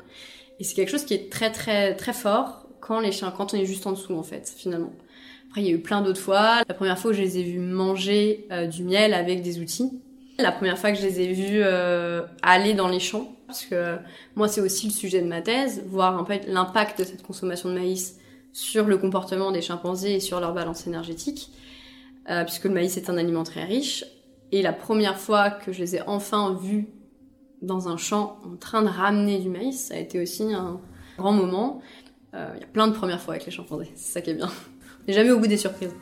Et 0.59 0.63
c'est 0.63 0.73
quelque 0.73 0.89
chose 0.89 1.05
qui 1.05 1.13
est 1.13 1.31
très 1.31 1.51
très 1.51 1.95
très 1.95 2.13
fort 2.13 2.65
quand 2.79 2.99
les 2.99 3.11
chiens, 3.11 3.31
quand 3.35 3.53
on 3.53 3.57
est 3.57 3.65
juste 3.65 3.85
en 3.87 3.91
dessous 3.91 4.15
en 4.15 4.23
fait, 4.23 4.53
finalement. 4.55 4.93
Après, 5.49 5.61
il 5.61 5.67
y 5.67 5.71
a 5.71 5.73
eu 5.73 5.81
plein 5.81 6.01
d'autres 6.01 6.21
fois. 6.21 6.61
La 6.67 6.75
première 6.75 6.99
fois 6.99 7.09
que 7.09 7.17
je 7.17 7.23
les 7.23 7.39
ai 7.39 7.43
vus 7.43 7.59
manger 7.59 8.47
euh, 8.51 8.67
du 8.67 8.83
miel 8.83 9.15
avec 9.15 9.41
des 9.41 9.59
outils. 9.59 9.99
La 10.37 10.51
première 10.51 10.77
fois 10.77 10.91
que 10.91 10.97
je 10.99 11.03
les 11.03 11.21
ai 11.21 11.33
vus 11.33 11.61
euh, 11.63 12.21
aller 12.43 12.75
dans 12.75 12.87
les 12.87 12.99
champs. 12.99 13.35
Parce 13.47 13.65
que 13.65 13.97
moi, 14.35 14.47
c'est 14.47 14.61
aussi 14.61 14.87
le 14.87 14.93
sujet 14.93 15.21
de 15.21 15.27
ma 15.27 15.41
thèse, 15.41 15.83
voir 15.87 16.19
un 16.19 16.23
peu 16.23 16.35
l'impact 16.47 16.99
de 16.99 17.03
cette 17.03 17.23
consommation 17.23 17.69
de 17.69 17.73
maïs 17.73 18.19
sur 18.53 18.85
le 18.85 18.97
comportement 18.97 19.51
des 19.51 19.61
chimpanzés 19.61 20.15
et 20.15 20.19
sur 20.19 20.39
leur 20.39 20.53
balance 20.53 20.85
énergétique. 20.85 21.51
Euh, 22.29 22.43
puisque 22.43 22.65
le 22.65 22.71
maïs 22.71 22.95
est 22.97 23.09
un 23.09 23.17
aliment 23.17 23.43
très 23.43 23.63
riche. 23.63 24.05
Et 24.51 24.61
la 24.61 24.73
première 24.73 25.17
fois 25.17 25.49
que 25.49 25.71
je 25.71 25.79
les 25.79 25.95
ai 25.95 26.01
enfin 26.05 26.53
vus 26.61 26.89
dans 27.63 27.87
un 27.87 27.97
champ 27.97 28.37
en 28.45 28.55
train 28.55 28.83
de 28.83 28.87
ramener 28.87 29.39
du 29.39 29.49
maïs, 29.49 29.87
ça 29.87 29.95
a 29.95 29.97
été 29.97 30.21
aussi 30.21 30.53
un 30.53 30.79
grand 31.17 31.33
moment. 31.33 31.81
Il 32.33 32.59
y 32.59 32.63
a 32.63 32.67
plein 32.71 32.87
de 32.87 32.93
premières 32.93 33.19
fois 33.19 33.33
avec 33.33 33.47
les 33.47 33.51
chimpanzés, 33.51 33.89
c'est 33.95 34.13
ça 34.13 34.21
qui 34.21 34.29
est 34.29 34.35
bien 34.35 34.51
n'est 35.07 35.13
jamais 35.13 35.31
au 35.31 35.39
bout 35.39 35.47
des 35.47 35.57
surprises. 35.57 35.93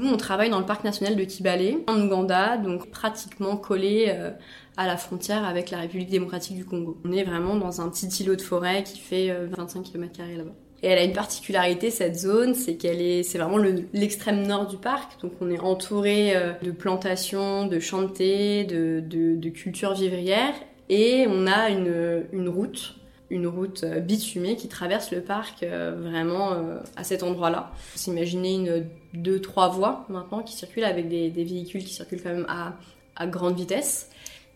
Nous, 0.00 0.08
on 0.08 0.16
travaille 0.16 0.48
dans 0.48 0.60
le 0.60 0.64
parc 0.64 0.82
national 0.82 1.14
de 1.14 1.24
Kibale, 1.24 1.74
en 1.86 2.00
Ouganda, 2.00 2.56
donc 2.56 2.90
pratiquement 2.90 3.58
collé 3.58 4.06
euh, 4.08 4.30
à 4.78 4.86
la 4.86 4.96
frontière 4.96 5.44
avec 5.44 5.70
la 5.70 5.76
République 5.76 6.08
démocratique 6.08 6.56
du 6.56 6.64
Congo. 6.64 6.96
On 7.04 7.12
est 7.12 7.22
vraiment 7.22 7.56
dans 7.56 7.82
un 7.82 7.90
petit 7.90 8.06
îlot 8.22 8.34
de 8.34 8.40
forêt 8.40 8.82
qui 8.82 8.98
fait 8.98 9.30
25 9.58 9.80
euh, 9.80 9.82
km 9.82 10.20
là-bas. 10.38 10.54
Et 10.82 10.86
elle 10.86 10.98
a 10.98 11.04
une 11.04 11.12
particularité, 11.12 11.90
cette 11.90 12.16
zone, 12.16 12.54
c'est 12.54 12.76
qu'elle 12.76 13.02
est, 13.02 13.22
c'est 13.22 13.36
vraiment 13.36 13.58
l'extrême 13.92 14.46
nord 14.46 14.68
du 14.68 14.78
parc. 14.78 15.20
Donc 15.20 15.32
on 15.42 15.50
est 15.50 15.60
entouré 15.60 16.34
euh, 16.34 16.54
de 16.62 16.70
plantations, 16.70 17.66
de 17.66 17.78
champs 17.78 18.00
de 18.00 18.62
de, 18.64 19.36
de, 19.36 19.48
cultures 19.50 19.92
vivrières. 19.92 20.54
Et 20.88 21.26
on 21.28 21.46
a 21.46 21.68
une 21.68 22.48
route 22.48 22.99
une 23.30 23.46
route 23.46 23.84
euh, 23.84 24.00
bitumée 24.00 24.56
qui 24.56 24.68
traverse 24.68 25.12
le 25.12 25.20
parc 25.22 25.62
euh, 25.62 25.94
vraiment 25.96 26.52
euh, 26.52 26.78
à 26.96 27.04
cet 27.04 27.22
endroit-là. 27.22 27.70
S'imaginer 27.94 28.54
une 28.54 28.86
deux 29.14 29.40
trois 29.40 29.68
voies 29.68 30.04
maintenant 30.08 30.42
qui 30.42 30.54
circulent 30.54 30.84
avec 30.84 31.08
des, 31.08 31.30
véhicules 31.30 31.84
qui 31.84 31.94
circulent 31.94 32.22
quand 32.22 32.30
même 32.30 32.46
à, 32.48 33.26
grande 33.26 33.56
vitesse. 33.56 34.10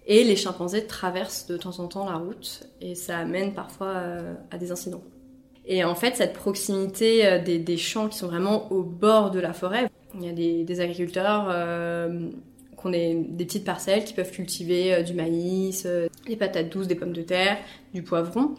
Et 0.07 0.25
les 0.25 0.37
chimpanzés 0.37 0.87
traversent 0.87 1.47
de 1.47 1.57
temps 1.57 1.79
en 1.81 1.87
temps 1.87 2.09
la 2.09 2.17
route 2.17 2.69
et 2.81 2.95
ça 2.95 3.19
amène 3.19 3.55
parfois 3.55 4.03
à 4.51 4.59
des 4.59 4.71
incidents. 4.71 5.03
Et 5.67 5.83
en 5.83 5.95
fait, 5.95 6.17
cette 6.17 6.35
proximité 6.35 7.41
des, 7.41 7.77
champs 7.77 8.09
qui 8.09 8.19
sont 8.19 8.27
vraiment 8.27 8.71
au 8.71 8.83
bord 8.83 9.31
de 9.31 9.41
la 9.41 9.53
forêt, 9.53 9.91
il 10.15 10.25
y 10.25 10.29
a 10.29 10.33
des 10.33 10.81
agriculteurs 10.81 11.49
des, 12.91 13.15
petites 13.39 13.65
parcelles 13.65 14.05
qui 14.05 14.15
peuvent 14.15 14.31
cultiver 14.31 15.03
du 15.03 15.15
maïs, 15.15 15.87
des 16.27 16.37
patates 16.37 16.71
douces, 16.71 16.89
des 16.89 16.95
pommes 16.95 17.13
de 17.13 17.23
terre, 17.23 17.59
du 17.93 18.03
poivron. 18.03 18.55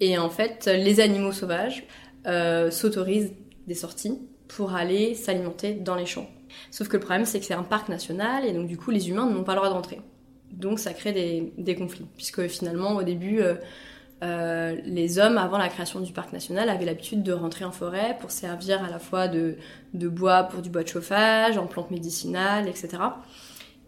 Et 0.00 0.18
en 0.18 0.30
fait, 0.30 0.66
les 0.72 1.00
animaux 1.00 1.32
sauvages 1.32 1.84
euh, 2.26 2.70
s'autorisent 2.70 3.32
des 3.66 3.74
sorties 3.74 4.18
pour 4.48 4.74
aller 4.74 5.14
s'alimenter 5.14 5.74
dans 5.74 5.94
les 5.94 6.06
champs. 6.06 6.28
Sauf 6.70 6.88
que 6.88 6.96
le 6.96 7.00
problème, 7.00 7.24
c'est 7.24 7.40
que 7.40 7.46
c'est 7.46 7.54
un 7.54 7.62
parc 7.62 7.88
national 7.88 8.44
et 8.44 8.52
donc 8.52 8.66
du 8.66 8.76
coup, 8.76 8.90
les 8.90 9.08
humains 9.08 9.28
n'ont 9.28 9.44
pas 9.44 9.52
le 9.52 9.58
droit 9.58 9.70
d'entrer. 9.70 10.00
Donc 10.52 10.78
ça 10.78 10.92
crée 10.92 11.12
des, 11.56 11.74
conflits, 11.74 12.06
puisque 12.16 12.46
finalement, 12.48 12.96
au 12.96 13.02
début, 13.02 13.40
euh, 13.40 13.54
euh, 14.24 14.76
les 14.84 15.18
hommes, 15.18 15.36
avant 15.36 15.58
la 15.58 15.68
création 15.68 16.00
du 16.00 16.12
parc 16.12 16.32
national, 16.32 16.70
avaient 16.70 16.86
l'habitude 16.86 17.22
de 17.22 17.32
rentrer 17.32 17.64
en 17.64 17.72
forêt 17.72 18.16
pour 18.18 18.30
servir 18.30 18.82
à 18.82 18.88
la 18.88 18.98
fois 18.98 19.28
de 19.28 19.56
bois 19.94 20.44
pour 20.44 20.62
du 20.62 20.70
bois 20.70 20.82
de 20.82 20.88
chauffage, 20.88 21.58
en 21.58 21.66
plantes 21.66 21.90
médicinales, 21.90 22.66
etc. 22.68 22.88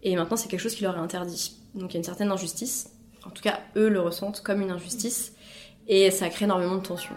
Et 0.03 0.17
maintenant, 0.17 0.37
c'est 0.37 0.49
quelque 0.49 0.61
chose 0.61 0.75
qui 0.75 0.83
leur 0.83 0.97
est 0.97 1.01
interdit. 1.01 1.57
Donc 1.75 1.91
il 1.91 1.95
y 1.95 1.97
a 1.97 1.99
une 1.99 2.05
certaine 2.05 2.31
injustice. 2.31 2.91
En 3.25 3.31
tout 3.31 3.43
cas, 3.43 3.61
eux 3.77 3.89
le 3.89 4.01
ressentent 4.01 4.41
comme 4.41 4.63
une 4.63 4.71
injustice. 4.71 5.35
Et 5.89 6.11
ça 6.11 6.29
crée 6.29 6.45
énormément 6.45 6.77
de 6.77 6.83
tensions. 6.83 7.17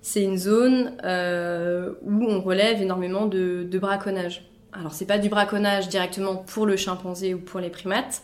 C'est 0.00 0.22
une 0.22 0.38
zone 0.38 0.96
euh, 1.04 1.94
où 2.02 2.24
on 2.24 2.40
relève 2.40 2.80
énormément 2.80 3.26
de, 3.26 3.66
de 3.70 3.78
braconnage. 3.78 4.50
Alors 4.72 4.92
c'est 4.92 5.06
pas 5.06 5.18
du 5.18 5.28
braconnage 5.28 5.88
directement 5.88 6.36
pour 6.36 6.66
le 6.66 6.76
chimpanzé 6.76 7.32
ou 7.32 7.38
pour 7.38 7.58
les 7.58 7.70
primates, 7.70 8.22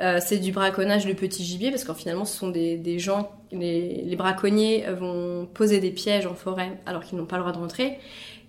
euh, 0.00 0.20
c'est 0.24 0.38
du 0.38 0.50
braconnage 0.50 1.04
de 1.04 1.12
petits 1.12 1.44
gibiers 1.44 1.70
parce 1.70 1.84
qu'en 1.84 1.94
finalement 1.94 2.24
ce 2.24 2.36
sont 2.36 2.48
des, 2.48 2.98
gens, 2.98 3.30
les, 3.52 4.16
braconniers 4.16 4.86
vont 4.98 5.46
poser 5.52 5.80
des 5.80 5.90
pièges 5.90 6.26
en 6.26 6.34
forêt 6.34 6.80
alors 6.86 7.04
qu'ils 7.04 7.18
n'ont 7.18 7.26
pas 7.26 7.36
le 7.36 7.42
droit 7.42 7.52
de 7.52 7.58
rentrer, 7.58 7.98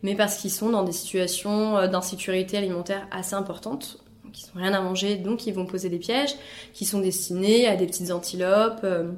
mais 0.03 0.15
parce 0.15 0.37
qu'ils 0.37 0.51
sont 0.51 0.69
dans 0.69 0.83
des 0.83 0.93
situations 0.93 1.77
euh, 1.77 1.87
d'insécurité 1.87 2.57
alimentaire 2.57 3.07
assez 3.11 3.33
importantes, 3.33 3.99
ils 4.23 4.57
n'ont 4.57 4.63
rien 4.63 4.73
à 4.73 4.81
manger, 4.81 5.17
donc 5.17 5.45
ils 5.45 5.53
vont 5.53 5.65
poser 5.65 5.89
des 5.89 5.99
pièges 5.99 6.35
qui 6.73 6.85
sont 6.85 7.01
destinés 7.01 7.67
à 7.67 7.75
des 7.75 7.87
petites 7.87 8.11
antilopes, 8.11 8.81
euh, 8.85 9.11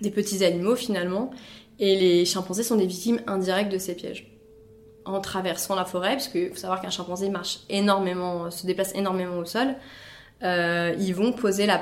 des 0.00 0.10
petits 0.10 0.44
animaux 0.44 0.74
finalement, 0.74 1.30
et 1.78 1.96
les 1.96 2.24
chimpanzés 2.24 2.64
sont 2.64 2.76
des 2.76 2.86
victimes 2.86 3.20
indirectes 3.28 3.72
de 3.72 3.78
ces 3.78 3.94
pièges 3.94 4.32
en 5.04 5.20
traversant 5.20 5.74
la 5.74 5.84
forêt, 5.84 6.12
parce 6.12 6.28
qu'il 6.28 6.48
faut 6.50 6.56
savoir 6.56 6.80
qu'un 6.80 6.90
chimpanzé 6.90 7.28
marche 7.28 7.60
énormément, 7.68 8.50
se 8.50 8.66
déplace 8.66 8.94
énormément 8.94 9.38
au 9.38 9.44
sol. 9.44 9.74
Euh, 10.42 10.94
ils 10.98 11.14
vont 11.14 11.32
poser 11.32 11.66
la, 11.66 11.78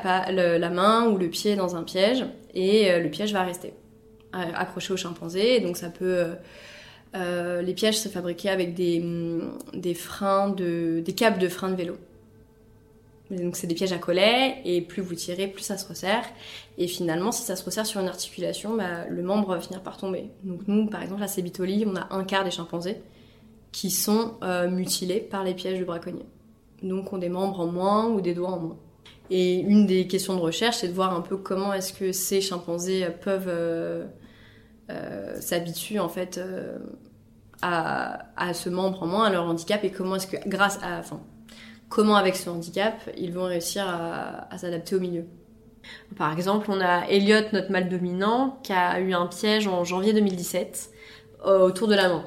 main 0.71 1.07
ou 1.07 1.17
le 1.17 1.29
pied 1.29 1.57
dans 1.57 1.77
un 1.77 1.83
piège 1.83 2.25
et 2.53 2.91
euh, 2.91 3.01
le 3.01 3.09
piège 3.09 3.33
va 3.33 3.43
rester 3.43 3.73
euh, 4.35 4.39
accroché 4.55 4.93
au 4.93 4.97
chimpanzé. 4.97 5.61
Donc 5.61 5.77
ça 5.77 5.89
peut, 5.89 6.27
euh, 7.17 7.63
les 7.63 7.75
pièges 7.75 7.99
se 7.99 8.09
fabriquer 8.09 8.51
avec 8.51 8.75
des, 8.75 9.95
freins 9.95 10.51
de, 10.51 11.01
des 11.01 11.13
câbles 11.13 11.39
de 11.39 11.49
frein 11.49 11.71
de 11.71 11.75
vélo. 11.75 11.97
Donc 13.31 13.57
c'est 13.57 13.69
des 13.69 13.75
pièges 13.75 13.93
à 13.93 13.99
collet 13.99 14.61
et 14.65 14.81
plus 14.81 15.03
vous 15.03 15.15
tirez, 15.15 15.47
plus 15.47 15.63
ça 15.63 15.79
se 15.79 15.87
resserre. 15.87 16.25
Et 16.79 16.89
finalement, 16.89 17.31
si 17.31 17.43
ça 17.43 17.55
se 17.55 17.65
resserre 17.65 17.87
sur 17.87 18.01
une 18.01 18.09
articulation, 18.09 18.77
bah, 18.77 19.07
le 19.09 19.23
membre 19.23 19.51
va 19.51 19.61
finir 19.61 19.83
par 19.83 19.97
tomber. 19.97 20.31
Donc 20.43 20.63
nous, 20.67 20.87
par 20.87 21.03
exemple, 21.03 21.23
à 21.23 21.29
Sébitoli, 21.29 21.85
on 21.87 21.95
a 21.95 22.09
un 22.11 22.25
quart 22.25 22.45
des 22.45 22.51
chimpanzés 22.51 23.03
qui 23.71 23.91
sont 23.91 24.35
euh, 24.43 24.69
mutilés 24.69 25.21
par 25.21 25.45
les 25.45 25.55
pièges 25.55 25.79
du 25.79 25.85
braconnier. 25.85 26.27
Donc 26.83 27.13
ont 27.13 27.19
des 27.19 27.29
membres 27.29 27.61
en 27.61 27.67
moins 27.67 28.09
ou 28.09 28.21
des 28.21 28.35
doigts 28.35 28.51
en 28.51 28.59
moins. 28.59 28.79
Et 29.31 29.61
une 29.61 29.87
des 29.87 30.09
questions 30.09 30.35
de 30.35 30.41
recherche, 30.41 30.79
c'est 30.79 30.89
de 30.89 30.93
voir 30.93 31.15
un 31.15 31.21
peu 31.21 31.37
comment 31.37 31.73
est-ce 31.73 31.93
que 31.93 32.11
ces 32.11 32.41
chimpanzés 32.41 33.07
peuvent 33.23 33.47
euh, 33.47 34.07
euh, 34.91 35.41
s'habituer 35.41 36.01
en 36.01 36.09
fait 36.09 36.41
à, 37.63 38.27
à, 38.37 38.55
ce 38.55 38.69
membre 38.71 39.05
en 39.05 39.07
moins, 39.07 39.25
à 39.27 39.31
leur 39.31 39.45
handicap, 39.45 39.85
et 39.85 39.91
comment 39.91 40.17
est-ce 40.17 40.27
que 40.27 40.49
grâce 40.49 40.81
à, 40.83 40.99
enfin, 40.99 41.21
comment 41.91 42.17
avec 42.17 42.37
ce 42.37 42.49
handicap, 42.49 42.95
ils 43.19 43.33
vont 43.33 43.45
réussir 43.45 43.85
à, 43.87 44.57
s'adapter 44.57 44.97
au 44.97 45.01
milieu. 45.01 45.27
Par 46.17 46.33
exemple, 46.33 46.71
on 46.71 46.81
a 46.81 47.07
Elliot, 47.09 47.49
notre 47.53 47.71
mâle 47.71 47.91
dominant, 47.91 48.59
qui 48.63 48.73
a 48.73 48.99
eu 49.01 49.13
un 49.13 49.27
piège 49.27 49.67
en 49.67 49.85
janvier 49.85 50.15
2017 50.15 50.91
autour 51.45 51.89
de 51.89 51.95
la 51.95 52.09
main. 52.09 52.25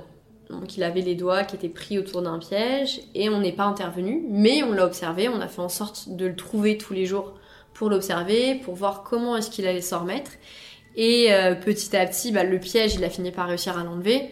Donc 0.50 0.78
il 0.78 0.84
avait 0.84 1.02
les 1.02 1.16
doigts 1.16 1.44
qui 1.44 1.56
étaient 1.56 1.70
pris 1.70 1.98
autour 1.98 2.22
d'un 2.22 2.40
piège 2.40 3.02
et 3.16 3.30
on 3.30 3.40
n'est 3.40 3.52
pas 3.52 3.64
intervenu, 3.64 4.24
mais 4.30 4.64
on 4.64 4.72
l'a 4.72 4.86
observé, 4.86 5.28
on 5.30 5.42
a 5.42 5.48
fait 5.48 5.62
en 5.62 5.70
sorte 5.70 6.10
de 6.10 6.28
le 6.28 6.36
trouver 6.36 6.78
tous 6.78 6.94
les 6.94 7.06
jours 7.06 7.34
pour 7.74 7.90
l'observer, 7.90 8.56
pour 8.56 8.76
voir 8.76 9.04
comment 9.04 9.36
est-ce 9.36 9.50
qu'il 9.50 9.68
allait 9.68 9.82
s'en 9.82 10.02
remettre. 10.02 10.32
Et 10.96 11.34
euh, 11.34 11.56
petit 11.56 11.96
à 11.96 12.06
petit, 12.06 12.32
bah, 12.32 12.44
le 12.44 12.60
piège, 12.60 12.96
il 12.96 13.04
a 13.04 13.10
fini 13.10 13.32
par 13.32 13.48
réussir 13.48 13.78
à 13.78 13.84
l'enlever. 13.84 14.30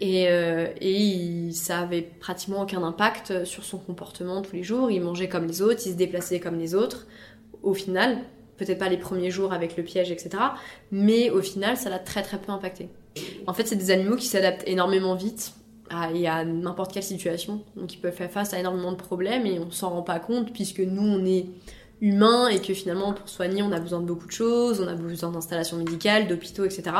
Et, 0.00 0.28
euh, 0.28 1.50
ça 1.52 1.80
avait 1.80 2.02
pratiquement 2.02 2.62
aucun 2.62 2.82
impact 2.82 3.44
sur 3.44 3.64
son 3.64 3.78
comportement 3.78 4.42
tous 4.42 4.54
les 4.54 4.62
jours. 4.62 4.90
Il 4.90 5.00
mangeait 5.00 5.28
comme 5.28 5.46
les 5.46 5.62
autres, 5.62 5.80
il 5.86 5.92
se 5.92 5.96
déplaçait 5.96 6.40
comme 6.40 6.58
les 6.58 6.74
autres. 6.74 7.06
Au 7.62 7.74
final, 7.74 8.18
peut-être 8.56 8.78
pas 8.78 8.88
les 8.88 8.98
premiers 8.98 9.30
jours 9.30 9.52
avec 9.52 9.76
le 9.76 9.82
piège, 9.82 10.10
etc. 10.10 10.30
Mais 10.92 11.30
au 11.30 11.40
final, 11.40 11.76
ça 11.76 11.90
l'a 11.90 11.98
très 11.98 12.22
très 12.22 12.38
peu 12.38 12.52
impacté. 12.52 12.88
En 13.46 13.54
fait, 13.54 13.66
c'est 13.66 13.76
des 13.76 13.90
animaux 13.90 14.16
qui 14.16 14.26
s'adaptent 14.26 14.66
énormément 14.66 15.14
vite 15.14 15.52
à, 15.90 16.08
à 16.08 16.44
n'importe 16.44 16.92
quelle 16.92 17.02
situation. 17.02 17.62
Donc 17.76 17.94
ils 17.94 17.98
peuvent 17.98 18.14
faire 18.14 18.30
face 18.30 18.54
à 18.54 18.58
énormément 18.58 18.92
de 18.92 18.96
problèmes 18.96 19.46
et 19.46 19.58
on 19.58 19.70
s'en 19.70 19.90
rend 19.90 20.02
pas 20.02 20.20
compte 20.20 20.52
puisque 20.52 20.80
nous, 20.80 21.02
on 21.02 21.24
est 21.24 21.46
humain 22.00 22.48
et 22.48 22.60
que 22.60 22.74
finalement, 22.74 23.12
pour 23.12 23.28
soigner, 23.28 23.62
on 23.62 23.72
a 23.72 23.80
besoin 23.80 24.00
de 24.00 24.06
beaucoup 24.06 24.26
de 24.26 24.32
choses, 24.32 24.80
on 24.80 24.88
a 24.88 24.94
besoin 24.94 25.30
d'installations 25.30 25.76
médicales, 25.76 26.28
d'hôpitaux, 26.28 26.64
etc. 26.64 26.90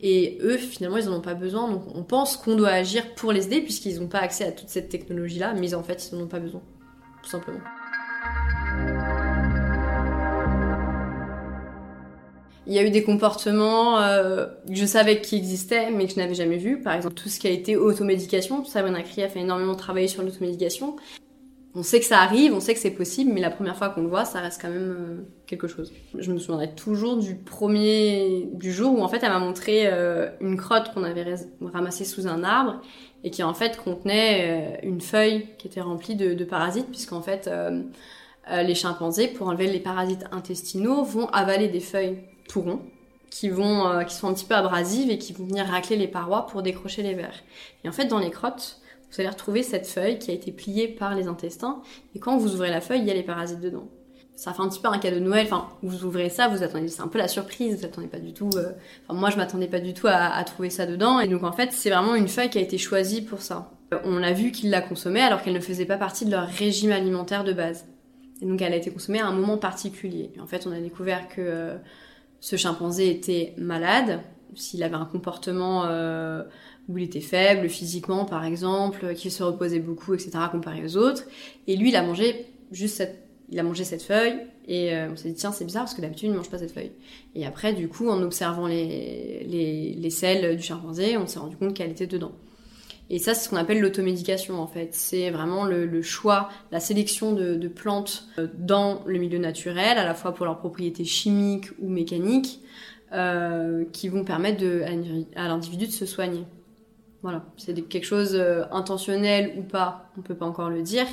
Et 0.00 0.38
eux, 0.42 0.58
finalement, 0.58 0.98
ils 0.98 1.06
n'en 1.06 1.16
ont 1.16 1.22
pas 1.22 1.34
besoin. 1.34 1.70
Donc 1.70 1.84
on 1.94 2.02
pense 2.02 2.36
qu'on 2.36 2.56
doit 2.56 2.70
agir 2.70 3.14
pour 3.14 3.32
les 3.32 3.46
aider 3.46 3.60
puisqu'ils 3.60 4.00
n'ont 4.00 4.08
pas 4.08 4.20
accès 4.20 4.44
à 4.44 4.52
toute 4.52 4.68
cette 4.68 4.88
technologie-là, 4.88 5.54
mais 5.54 5.74
en 5.74 5.82
fait, 5.82 6.08
ils 6.10 6.16
n'en 6.16 6.24
ont 6.24 6.28
pas 6.28 6.40
besoin. 6.40 6.62
Tout 7.22 7.30
simplement. 7.30 7.60
Il 12.68 12.74
y 12.74 12.80
a 12.80 12.82
eu 12.82 12.90
des 12.90 13.04
comportements 13.04 14.00
euh, 14.00 14.46
que 14.66 14.74
je 14.74 14.86
savais 14.86 15.20
qu'ils 15.20 15.38
existaient, 15.38 15.90
mais 15.92 16.06
que 16.06 16.14
je 16.14 16.16
n'avais 16.16 16.34
jamais 16.34 16.56
vus. 16.56 16.80
Par 16.80 16.94
exemple, 16.94 17.14
tout 17.14 17.28
ce 17.28 17.38
qui 17.38 17.46
a 17.46 17.50
été 17.50 17.76
automédication. 17.76 18.64
Sabrina 18.64 19.02
Cri 19.02 19.22
a 19.22 19.28
fait 19.28 19.40
énormément 19.40 19.76
travailler 19.76 20.08
sur 20.08 20.24
l'automédication. 20.24 20.96
On 21.78 21.82
sait 21.82 22.00
que 22.00 22.06
ça 22.06 22.20
arrive, 22.20 22.54
on 22.54 22.60
sait 22.60 22.72
que 22.72 22.80
c'est 22.80 22.90
possible, 22.90 23.32
mais 23.34 23.42
la 23.42 23.50
première 23.50 23.76
fois 23.76 23.90
qu'on 23.90 24.00
le 24.00 24.08
voit, 24.08 24.24
ça 24.24 24.40
reste 24.40 24.62
quand 24.62 24.70
même 24.70 24.96
euh, 24.98 25.16
quelque 25.46 25.68
chose. 25.68 25.92
Je 26.18 26.32
me 26.32 26.38
souviendrai 26.38 26.74
toujours 26.74 27.18
du 27.18 27.34
premier, 27.34 28.48
du 28.54 28.72
jour 28.72 28.98
où 28.98 29.02
en 29.02 29.08
fait 29.08 29.22
elle 29.22 29.28
m'a 29.28 29.38
montré 29.38 29.82
euh, 29.84 30.30
une 30.40 30.56
crotte 30.56 30.94
qu'on 30.94 31.04
avait 31.04 31.34
ramassée 31.60 32.06
sous 32.06 32.26
un 32.26 32.44
arbre 32.44 32.80
et 33.24 33.30
qui 33.30 33.42
en 33.42 33.52
fait 33.52 33.76
contenait 33.76 34.78
euh, 34.84 34.88
une 34.88 35.02
feuille 35.02 35.48
qui 35.58 35.66
était 35.66 35.82
remplie 35.82 36.16
de, 36.16 36.44
parasites, 36.44 36.86
puisqu'en 36.86 37.20
fait 37.20 37.50
les 38.50 38.74
chimpanzés, 38.74 39.28
pour 39.28 39.48
enlever 39.48 39.66
les 39.66 39.80
parasites 39.80 40.24
intestinaux, 40.32 41.04
vont 41.04 41.26
avaler 41.26 41.68
des 41.68 41.80
feuilles 41.80 42.20
tout 42.48 42.62
ronds 42.62 42.80
qui 43.28 43.50
vont 43.50 44.02
qui 44.06 44.14
sont 44.14 44.28
un 44.28 44.32
petit 44.32 44.46
peu 44.46 44.54
abrasives 44.54 45.10
et 45.10 45.18
qui 45.18 45.34
vont 45.34 45.44
venir 45.44 45.66
racler 45.66 45.96
les 45.96 46.08
parois 46.08 46.46
pour 46.46 46.62
décrocher 46.62 47.02
les 47.02 47.12
vers. 47.12 47.34
Et 47.84 47.88
en 47.88 47.92
fait 47.92 48.06
dans 48.06 48.18
les 48.20 48.30
crottes, 48.30 48.80
vous 49.10 49.20
allez 49.20 49.28
retrouver 49.28 49.62
cette 49.62 49.86
feuille 49.86 50.18
qui 50.18 50.30
a 50.30 50.34
été 50.34 50.52
pliée 50.52 50.88
par 50.88 51.14
les 51.14 51.26
intestins 51.26 51.82
et 52.14 52.18
quand 52.18 52.36
vous 52.36 52.54
ouvrez 52.54 52.70
la 52.70 52.80
feuille, 52.80 53.00
il 53.00 53.06
y 53.06 53.10
a 53.10 53.14
les 53.14 53.22
parasites 53.22 53.60
dedans. 53.60 53.88
Ça 54.36 54.52
fait 54.52 54.60
un 54.60 54.68
petit 54.68 54.80
peu 54.80 54.88
un 54.88 54.98
cadeau 54.98 55.16
de 55.16 55.24
Noël. 55.24 55.46
Enfin, 55.46 55.66
vous 55.82 56.04
ouvrez 56.04 56.28
ça, 56.28 56.48
vous 56.48 56.62
attendez, 56.62 56.88
c'est 56.88 57.00
un 57.00 57.08
peu 57.08 57.16
la 57.18 57.26
surprise. 57.26 57.78
Vous 57.78 57.86
attendez 57.86 58.06
pas 58.06 58.18
du 58.18 58.34
tout. 58.34 58.50
Euh... 58.56 58.72
Enfin, 59.08 59.18
moi, 59.18 59.30
je 59.30 59.38
m'attendais 59.38 59.66
pas 59.66 59.80
du 59.80 59.94
tout 59.94 60.08
à, 60.08 60.44
trouver 60.44 60.68
ça 60.68 60.84
dedans. 60.84 61.20
Et 61.20 61.28
donc, 61.28 61.42
en 61.42 61.52
fait, 61.52 61.72
c'est 61.72 61.88
vraiment 61.88 62.14
une 62.14 62.28
feuille 62.28 62.50
qui 62.50 62.58
a 62.58 62.60
été 62.60 62.76
choisie 62.76 63.22
pour 63.22 63.40
ça. 63.40 63.72
On 64.04 64.22
a 64.22 64.32
vu 64.32 64.52
qu'ils 64.52 64.68
la 64.68 64.82
consommaient 64.82 65.22
alors 65.22 65.42
qu'elle 65.42 65.54
ne 65.54 65.60
faisait 65.60 65.86
pas 65.86 65.96
partie 65.96 66.26
de 66.26 66.30
leur 66.30 66.46
régime 66.46 66.92
alimentaire 66.92 67.44
de 67.44 67.54
base. 67.54 67.86
Et 68.42 68.46
donc, 68.46 68.60
elle 68.60 68.74
a 68.74 68.76
été 68.76 68.90
consommée 68.90 69.20
à 69.20 69.26
un 69.26 69.32
moment 69.32 69.56
particulier. 69.56 70.32
Et 70.36 70.40
en 70.40 70.46
fait, 70.46 70.66
on 70.66 70.72
a 70.72 70.80
découvert 70.80 71.28
que 71.28 71.40
euh, 71.40 71.76
ce 72.40 72.56
chimpanzé 72.56 73.10
était 73.10 73.54
malade, 73.56 74.20
s'il 74.54 74.82
avait 74.82 74.96
un 74.96 75.06
comportement 75.06 75.84
euh, 75.86 76.42
où 76.88 76.98
il 76.98 77.04
était 77.04 77.20
faible 77.20 77.68
physiquement 77.68 78.24
par 78.24 78.44
exemple, 78.44 79.14
qu'il 79.14 79.30
se 79.30 79.42
reposait 79.42 79.80
beaucoup, 79.80 80.14
etc. 80.14 80.32
comparé 80.50 80.84
aux 80.84 80.96
autres. 80.96 81.24
Et 81.66 81.76
lui, 81.76 81.90
il 81.90 81.96
a 81.96 82.02
mangé 82.02 82.46
juste 82.72 82.96
cette, 82.96 83.26
il 83.50 83.58
a 83.58 83.62
mangé 83.62 83.84
cette 83.84 84.02
feuille 84.02 84.38
et 84.68 84.94
euh, 84.94 85.10
on 85.12 85.16
s'est 85.16 85.28
dit 85.28 85.34
tiens 85.34 85.52
c'est 85.52 85.64
bizarre 85.64 85.84
parce 85.84 85.94
que 85.94 86.00
d'habitude 86.00 86.28
il 86.28 86.32
ne 86.32 86.36
mange 86.36 86.50
pas 86.50 86.58
cette 86.58 86.72
feuille. 86.72 86.92
Et 87.34 87.46
après 87.46 87.72
du 87.72 87.88
coup 87.88 88.08
en 88.08 88.20
observant 88.22 88.66
les, 88.66 89.44
les, 89.48 89.94
les 89.94 90.10
selles 90.10 90.56
du 90.56 90.62
chimpanzé, 90.62 91.16
on 91.16 91.26
s'est 91.26 91.38
rendu 91.38 91.56
compte 91.56 91.74
qu'elle 91.74 91.90
était 91.90 92.06
dedans. 92.06 92.32
Et 93.08 93.18
ça, 93.18 93.34
c'est 93.34 93.44
ce 93.44 93.48
qu'on 93.50 93.56
appelle 93.56 93.80
l'automédication, 93.80 94.60
en 94.60 94.66
fait. 94.66 94.88
C'est 94.92 95.30
vraiment 95.30 95.64
le, 95.64 96.02
choix, 96.02 96.48
la 96.72 96.80
sélection 96.80 97.32
de, 97.32 97.54
de, 97.54 97.68
plantes 97.68 98.26
euh, 98.38 98.48
dans 98.58 99.02
le 99.06 99.18
milieu 99.18 99.38
naturel, 99.38 99.98
à 99.98 100.04
la 100.04 100.14
fois 100.14 100.34
pour 100.34 100.44
leurs 100.44 100.58
propriétés 100.58 101.04
chimiques 101.04 101.70
ou 101.78 101.88
mécaniques, 101.88 102.60
euh, 103.12 103.84
qui 103.92 104.08
vont 104.08 104.24
permettre 104.24 104.64
à 105.36 105.48
l'individu 105.48 105.86
de 105.86 105.92
se 105.92 106.04
soigner. 106.04 106.44
Voilà. 107.26 107.44
C'est 107.56 107.74
quelque 107.88 108.04
chose 108.04 108.36
euh, 108.36 108.66
intentionnel 108.70 109.54
ou 109.58 109.62
pas, 109.64 110.12
on 110.16 110.22
peut 110.22 110.36
pas 110.36 110.46
encore 110.46 110.70
le 110.70 110.82
dire, 110.82 111.06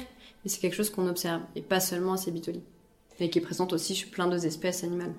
mais 0.43 0.51
c'est 0.51 0.59
quelque 0.59 0.75
chose 0.75 0.91
qu'on 0.91 1.07
observe, 1.07 1.41
et 1.55 1.63
pas 1.63 1.79
seulement 1.79 2.13
à 2.13 2.17
ces 2.17 2.29
bitolis. 2.29 2.61
Et 3.19 3.31
qui 3.31 3.39
est 3.39 3.41
présente 3.41 3.73
aussi 3.73 3.95
chez 3.95 4.05
plein 4.05 4.27
d'autres 4.27 4.45
espèces 4.45 4.83
animales. 4.83 5.15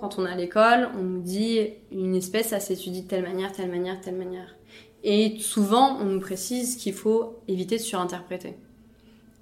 quand 0.00 0.18
on 0.18 0.26
est 0.26 0.30
à 0.32 0.34
l'école, 0.34 0.90
on 0.98 1.02
nous 1.02 1.22
dit 1.22 1.60
une 1.92 2.16
espèce, 2.16 2.48
ça 2.48 2.58
s'étudie 2.58 3.02
de 3.02 3.08
telle 3.08 3.22
manière, 3.22 3.52
telle 3.52 3.70
manière, 3.70 4.00
telle 4.00 4.16
manière. 4.16 4.56
Et 5.04 5.38
souvent, 5.38 5.98
on 6.00 6.06
nous 6.06 6.20
précise 6.20 6.76
qu'il 6.76 6.94
faut 6.94 7.38
éviter 7.46 7.76
de 7.76 7.82
surinterpréter. 7.82 8.54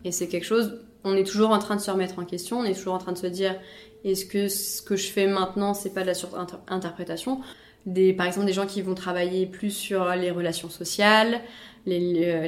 Et 0.04 0.12
c'est 0.12 0.28
quelque 0.28 0.44
chose, 0.44 0.78
on 1.04 1.16
est 1.16 1.24
toujours 1.24 1.50
en 1.50 1.58
train 1.58 1.76
de 1.76 1.80
se 1.80 1.90
remettre 1.90 2.18
en 2.18 2.26
question, 2.26 2.58
on 2.58 2.64
est 2.64 2.74
toujours 2.74 2.92
en 2.92 2.98
train 2.98 3.12
de 3.12 3.18
se 3.18 3.26
dire, 3.26 3.56
est-ce 4.04 4.25
que 4.25 4.49
ce 4.49 4.82
que 4.82 4.97
je 4.97 5.09
fais 5.09 5.26
maintenant, 5.26 5.75
c'est 5.75 5.90
pas 5.90 6.02
de 6.02 6.06
la 6.06 6.14
surinterprétation? 6.14 7.40
Par 8.16 8.26
exemple, 8.26 8.47
des 8.47 8.52
gens 8.52 8.66
qui 8.66 8.80
vont 8.82 8.94
travailler 8.94 9.47
plus 9.47 9.71
sur 9.71 10.09
les 10.14 10.30
relations 10.30 10.71
sociales, 10.71 11.40
les, 11.87 11.99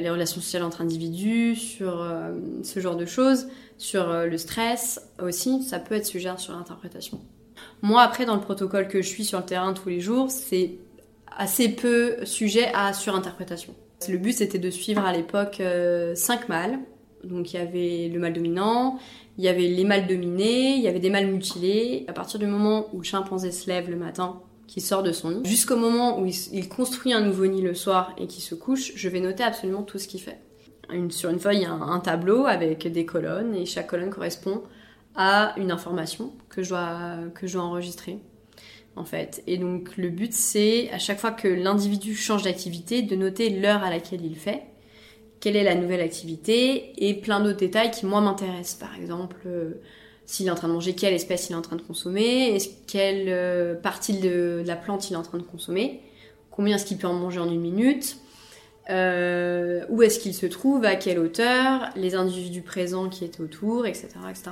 les, 0.01 0.09
relations 0.09 0.39
sociales 0.39 0.63
entre 0.63 0.81
individus, 0.81 1.55
sur 1.55 2.01
euh, 2.01 2.33
ce 2.63 2.79
genre 2.79 2.95
de 2.95 3.05
choses, 3.05 3.47
sur 3.77 4.09
euh, 4.09 4.27
le 4.27 4.37
stress 4.37 5.01
aussi, 5.21 5.61
ça 5.63 5.79
peut 5.79 5.95
être 5.95 6.05
sujet 6.05 6.31
sur 6.37 6.53
l'interprétation. 6.53 7.19
Moi, 7.81 8.01
après, 8.01 8.25
dans 8.25 8.35
le 8.35 8.41
protocole 8.41 8.87
que 8.87 9.01
je 9.01 9.07
suis 9.07 9.25
sur 9.25 9.39
le 9.39 9.45
terrain 9.45 9.73
tous 9.73 9.89
les 9.89 9.99
jours, 9.99 10.31
c'est 10.31 10.75
assez 11.37 11.69
peu 11.69 12.25
sujet 12.25 12.71
à 12.73 12.93
surinterprétation. 12.93 13.75
Le 14.07 14.17
but, 14.17 14.33
c'était 14.33 14.59
de 14.59 14.69
suivre 14.69 15.03
à 15.03 15.11
l'époque 15.11 15.57
euh, 15.59 16.15
cinq 16.15 16.47
mâles. 16.47 16.79
Donc, 17.25 17.53
il 17.53 17.57
y 17.57 17.59
avait 17.59 18.09
le 18.11 18.19
mâle 18.19 18.33
dominant, 18.33 18.99
il 19.37 19.43
y 19.43 19.47
avait 19.47 19.67
les 19.67 19.83
mâles 19.83 20.07
dominés, 20.07 20.75
il 20.75 20.81
y 20.81 20.87
avait 20.87 20.99
des 20.99 21.09
mâles 21.09 21.27
mutilés. 21.27 22.05
À 22.07 22.13
partir 22.13 22.39
du 22.39 22.47
moment 22.47 22.87
où 22.93 22.99
le 22.99 23.03
chimpanzé 23.03 23.51
se 23.51 23.69
lève 23.69 23.89
le 23.89 23.97
matin, 23.97 24.41
qui 24.67 24.81
sort 24.81 25.03
de 25.03 25.11
son 25.11 25.31
nid, 25.31 25.49
jusqu'au 25.49 25.75
moment 25.75 26.19
où 26.19 26.25
il, 26.25 26.69
construit 26.69 27.13
un 27.13 27.21
nouveau 27.21 27.45
nid 27.45 27.61
le 27.61 27.73
soir 27.73 28.13
et 28.17 28.27
qui 28.27 28.41
se 28.41 28.55
couche, 28.55 28.93
je 28.95 29.09
vais 29.09 29.19
noter 29.19 29.43
absolument 29.43 29.83
tout 29.83 29.99
ce 29.99 30.07
qu'il 30.07 30.21
fait. 30.21 30.39
sur 31.09 31.29
une 31.29 31.39
feuille, 31.39 31.57
il 31.57 31.63
y 31.63 31.65
a 31.65 31.71
un, 31.71 31.99
tableau 31.99 32.45
avec 32.45 32.91
des 32.91 33.05
colonnes 33.05 33.55
et 33.55 33.65
chaque 33.65 33.87
colonne 33.87 34.09
correspond 34.09 34.63
à 35.15 35.53
une 35.57 35.71
information 35.71 36.33
que 36.49 36.63
je 36.63 36.69
dois, 36.69 37.17
que 37.33 37.47
je 37.47 37.53
dois 37.53 37.63
enregistrer. 37.63 38.19
En 38.97 39.03
fait. 39.03 39.43
Et 39.45 39.57
donc 39.57 39.97
le 39.97 40.09
but 40.09 40.31
c'est 40.31 40.89
à 40.91 40.99
chaque 40.99 41.19
fois 41.19 41.31
que 41.31 41.49
l'individu 41.49 42.15
change 42.15 42.43
d'activité 42.43 43.01
de 43.01 43.17
noter 43.17 43.49
l'heure 43.49 43.83
à 43.83 43.89
laquelle 43.89 44.23
il 44.23 44.37
fait, 44.37 44.63
quelle 45.45 45.57
est 45.57 45.63
la 45.63 45.75
nouvelle 45.75 46.01
activité 46.01 46.91
et 46.97 47.13
plein 47.13 47.39
d'autres 47.39 47.59
détails 47.59 47.91
qui 47.91 48.07
moi 48.07 48.19
m'intéressent. 48.19 48.79
Par 48.79 48.95
exemple, 48.95 49.35
euh, 49.45 49.79
s'il 50.25 50.47
est 50.47 50.49
en 50.49 50.55
train 50.55 50.67
de 50.67 50.73
manger, 50.73 50.95
quelle 50.95 51.13
espèce 51.13 51.49
il 51.49 51.53
est 51.53 51.55
en 51.55 51.61
train 51.61 51.75
de 51.75 51.83
consommer, 51.83 52.57
quelle 52.87 53.25
euh, 53.27 53.75
partie 53.75 54.13
de, 54.13 54.63
la 54.65 54.75
plante 54.75 55.07
il 55.07 55.13
est 55.13 55.17
en 55.17 55.21
train 55.21 55.37
de 55.37 55.43
consommer, 55.43 56.01
combien 56.49 56.77
est-ce 56.77 56.85
qu'il 56.87 56.97
peut 56.97 57.05
en 57.05 57.13
manger 57.13 57.39
en 57.39 57.51
une 57.51 57.61
minute, 57.61 58.17
euh, 58.89 59.85
où 59.89 60.01
est-ce 60.01 60.17
qu'il 60.17 60.33
se 60.33 60.47
trouve, 60.47 60.83
à 60.83 60.95
quelle 60.95 61.19
hauteur, 61.19 61.91
les 61.95 62.15
individus 62.15 62.63
présents 62.63 63.07
qui 63.07 63.23
étaient 63.23 63.41
autour, 63.41 63.85
etc., 63.85 64.07
etc. 64.27 64.49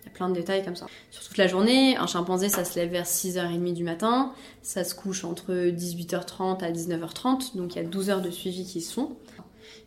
Il 0.00 0.06
y 0.06 0.08
a 0.08 0.12
plein 0.14 0.30
de 0.30 0.34
détails 0.34 0.64
comme 0.64 0.76
ça. 0.76 0.86
Sur 1.10 1.24
toute 1.24 1.36
la 1.36 1.46
journée, 1.46 1.98
un 1.98 2.06
chimpanzé, 2.06 2.48
ça 2.48 2.64
se 2.64 2.78
lève 2.78 2.90
vers 2.90 3.04
6h30 3.04 3.74
du 3.74 3.84
matin, 3.84 4.32
ça 4.62 4.82
se 4.82 4.94
couche 4.94 5.24
entre 5.24 5.52
18h30 5.52 6.64
à 6.64 6.72
19h30, 6.72 7.54
donc 7.54 7.74
il 7.74 7.82
y 7.82 7.84
a 7.84 7.86
12 7.86 8.08
heures 8.08 8.22
de 8.22 8.30
suivi 8.30 8.64
qui 8.64 8.80
se 8.80 8.94
font. 8.94 9.14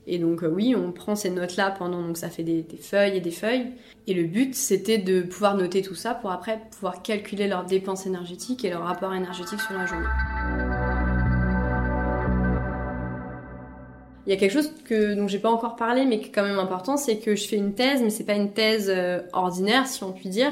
Et 0.08 0.20
donc 0.20 0.44
euh, 0.44 0.48
oui, 0.48 0.76
on 0.76 0.92
prend 0.92 1.16
ces 1.16 1.30
notes-là 1.30 1.72
pendant, 1.72 2.02
donc 2.02 2.18
ça 2.18 2.30
fait 2.30 2.44
des, 2.44 2.66
feuilles 2.80 3.18
et 3.18 3.22
des 3.22 3.32
feuilles. 3.32 3.68
Et 4.08 4.14
le 4.14 4.24
but, 4.24 4.54
c'était 4.54 5.00
de 5.00 5.22
pouvoir 5.22 5.56
noter 5.56 5.82
tout 5.82 5.96
ça 5.96 6.14
pour 6.14 6.32
après 6.32 6.62
pouvoir 6.72 7.02
calculer 7.02 7.48
leurs 7.48 7.66
dépenses 7.66 8.06
énergétiques 8.06 8.64
et 8.66 8.70
leur 8.70 8.84
rapport 8.84 9.14
énergétique 9.14 9.60
sur 9.62 9.74
la 9.76 9.86
journée. 9.86 10.06
Il 14.28 14.32
y 14.32 14.34
a 14.34 14.38
quelque 14.38 14.54
chose 14.54 14.72
que, 14.86 15.14
dont 15.14 15.28
j'ai 15.28 15.40
pas 15.40 15.52
encore 15.52 15.76
parlé, 15.76 16.06
mais 16.06 16.20
qui 16.20 16.30
est 16.30 16.32
quand 16.32 16.44
même 16.44 16.60
important, 16.60 16.98
c'est 16.98 17.18
que 17.18 17.36
je 17.36 17.48
fais 17.48 17.58
une 17.58 17.74
thèse, 17.74 18.02
mais 18.02 18.10
c'est 18.10 18.24
pas 18.24 18.34
une 18.34 18.54
thèse 18.54 18.92
euh, 18.94 19.20
ordinaire, 19.34 19.88
si 19.88 20.04
on 20.04 20.12
peut 20.12 20.30
dire. 20.30 20.52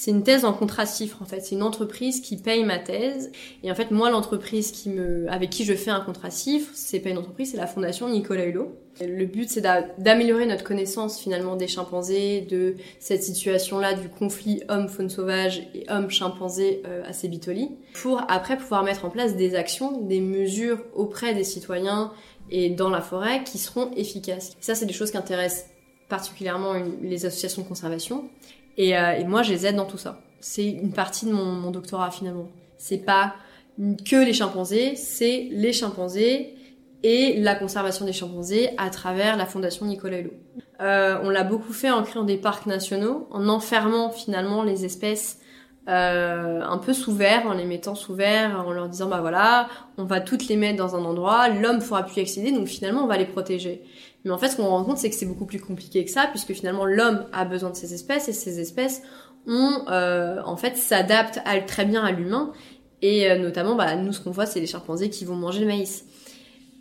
C'est 0.00 0.12
une 0.12 0.22
thèse 0.22 0.44
en 0.44 0.52
contrat 0.52 0.84
en 0.84 1.24
fait. 1.24 1.40
C'est 1.40 1.56
une 1.56 1.62
entreprise 1.64 2.20
qui 2.20 2.36
paye 2.36 2.62
ma 2.62 2.78
thèse. 2.78 3.32
Et 3.64 3.72
en 3.72 3.74
fait, 3.74 3.90
moi, 3.90 4.10
l'entreprise 4.10 4.70
qui 4.70 4.90
me, 4.90 5.28
avec 5.28 5.50
qui 5.50 5.64
je 5.64 5.74
fais 5.74 5.90
un 5.90 5.98
contrat 5.98 6.30
CIFRE, 6.30 6.70
c'est 6.72 7.00
pas 7.00 7.08
une 7.08 7.18
entreprise, 7.18 7.50
c'est 7.50 7.56
la 7.56 7.66
fondation 7.66 8.08
Nicolas 8.08 8.44
Hulot. 8.44 8.78
Le 9.00 9.24
but, 9.24 9.50
c'est 9.50 9.60
d'améliorer 9.60 10.46
notre 10.46 10.62
connaissance 10.62 11.18
finalement 11.18 11.56
des 11.56 11.66
chimpanzés, 11.66 12.42
de 12.42 12.76
cette 13.00 13.24
situation-là 13.24 13.94
du 13.94 14.08
conflit 14.08 14.62
homme-faune 14.68 15.10
sauvage 15.10 15.68
et 15.74 15.84
homme-chimpanzé 15.90 16.80
euh, 16.86 17.02
à 17.04 17.12
Sebitoli, 17.12 17.72
pour 17.94 18.22
après 18.28 18.56
pouvoir 18.56 18.84
mettre 18.84 19.04
en 19.04 19.10
place 19.10 19.34
des 19.34 19.56
actions, 19.56 20.00
des 20.00 20.20
mesures 20.20 20.78
auprès 20.94 21.34
des 21.34 21.42
citoyens 21.42 22.12
et 22.52 22.70
dans 22.70 22.88
la 22.88 23.00
forêt 23.00 23.42
qui 23.42 23.58
seront 23.58 23.90
efficaces. 23.96 24.56
ça, 24.60 24.76
c'est 24.76 24.86
des 24.86 24.92
choses 24.92 25.10
qui 25.10 25.16
intéressent 25.16 25.66
particulièrement 26.08 26.74
les 27.02 27.26
associations 27.26 27.62
de 27.62 27.68
conservation. 27.68 28.30
Euh, 28.78 29.12
et, 29.12 29.24
moi, 29.24 29.42
je 29.42 29.52
les 29.52 29.66
aide 29.66 29.76
dans 29.76 29.86
tout 29.86 29.98
ça. 29.98 30.20
C'est 30.40 30.68
une 30.68 30.92
partie 30.92 31.26
de 31.26 31.32
mon, 31.32 31.70
doctorat 31.70 32.10
finalement. 32.10 32.48
C'est 32.76 32.98
pas 32.98 33.34
que 33.78 34.24
les 34.24 34.32
chimpanzés, 34.32 34.94
c'est 34.96 35.48
les 35.50 35.72
chimpanzés 35.72 36.54
et 37.02 37.38
la 37.38 37.54
conservation 37.54 38.04
des 38.04 38.12
chimpanzés 38.12 38.70
à 38.76 38.90
travers 38.90 39.36
la 39.36 39.46
fondation 39.46 39.86
Nicolas 39.86 40.18
Hulot. 40.18 40.32
Euh, 40.80 41.18
on 41.22 41.30
l'a 41.30 41.44
beaucoup 41.44 41.72
fait 41.72 41.90
en 41.90 42.02
créant 42.02 42.24
des 42.24 42.36
parcs 42.36 42.66
nationaux, 42.66 43.28
en 43.30 43.48
enfermant 43.48 44.10
finalement 44.10 44.62
les 44.62 44.84
espèces 44.84 45.40
euh, 45.88 46.60
un 46.60 46.78
peu 46.78 46.92
sous 46.92 47.14
verre, 47.14 47.46
en 47.46 47.54
les 47.54 47.64
mettant 47.64 47.94
sous 47.94 48.14
verre, 48.14 48.62
en 48.66 48.72
leur 48.72 48.88
disant 48.88 49.08
bah 49.08 49.20
voilà, 49.20 49.68
on 49.96 50.04
va 50.04 50.20
toutes 50.20 50.46
les 50.48 50.56
mettre 50.56 50.76
dans 50.76 50.96
un 50.96 51.04
endroit, 51.04 51.48
l'homme 51.48 51.78
pourra 51.78 52.02
plus 52.02 52.18
y 52.18 52.20
accéder, 52.20 52.52
donc 52.52 52.66
finalement 52.66 53.04
on 53.04 53.06
va 53.06 53.16
les 53.16 53.26
protéger. 53.26 53.82
Mais 54.24 54.30
en 54.30 54.38
fait, 54.38 54.48
ce 54.48 54.56
qu'on 54.56 54.66
rend 54.66 54.84
compte, 54.84 54.98
c'est 54.98 55.10
que 55.10 55.16
c'est 55.16 55.26
beaucoup 55.26 55.46
plus 55.46 55.60
compliqué 55.60 56.04
que 56.04 56.10
ça, 56.10 56.26
puisque 56.26 56.52
finalement 56.52 56.84
l'homme 56.84 57.26
a 57.32 57.44
besoin 57.44 57.70
de 57.70 57.76
ces 57.76 57.94
espèces 57.94 58.28
et 58.28 58.32
ces 58.32 58.60
espèces 58.60 59.02
ont, 59.46 59.84
euh, 59.88 60.40
en 60.44 60.56
fait, 60.56 60.76
s'adaptent 60.76 61.40
très 61.66 61.84
bien 61.84 62.04
à 62.04 62.12
l'humain. 62.12 62.52
Et 63.00 63.30
euh, 63.30 63.38
notamment, 63.38 63.76
bah, 63.76 63.94
nous, 63.96 64.12
ce 64.12 64.20
qu'on 64.20 64.32
voit, 64.32 64.46
c'est 64.46 64.60
les 64.60 64.66
chimpanzés 64.66 65.08
qui 65.08 65.24
vont 65.24 65.36
manger 65.36 65.60
le 65.60 65.66
maïs. 65.66 66.04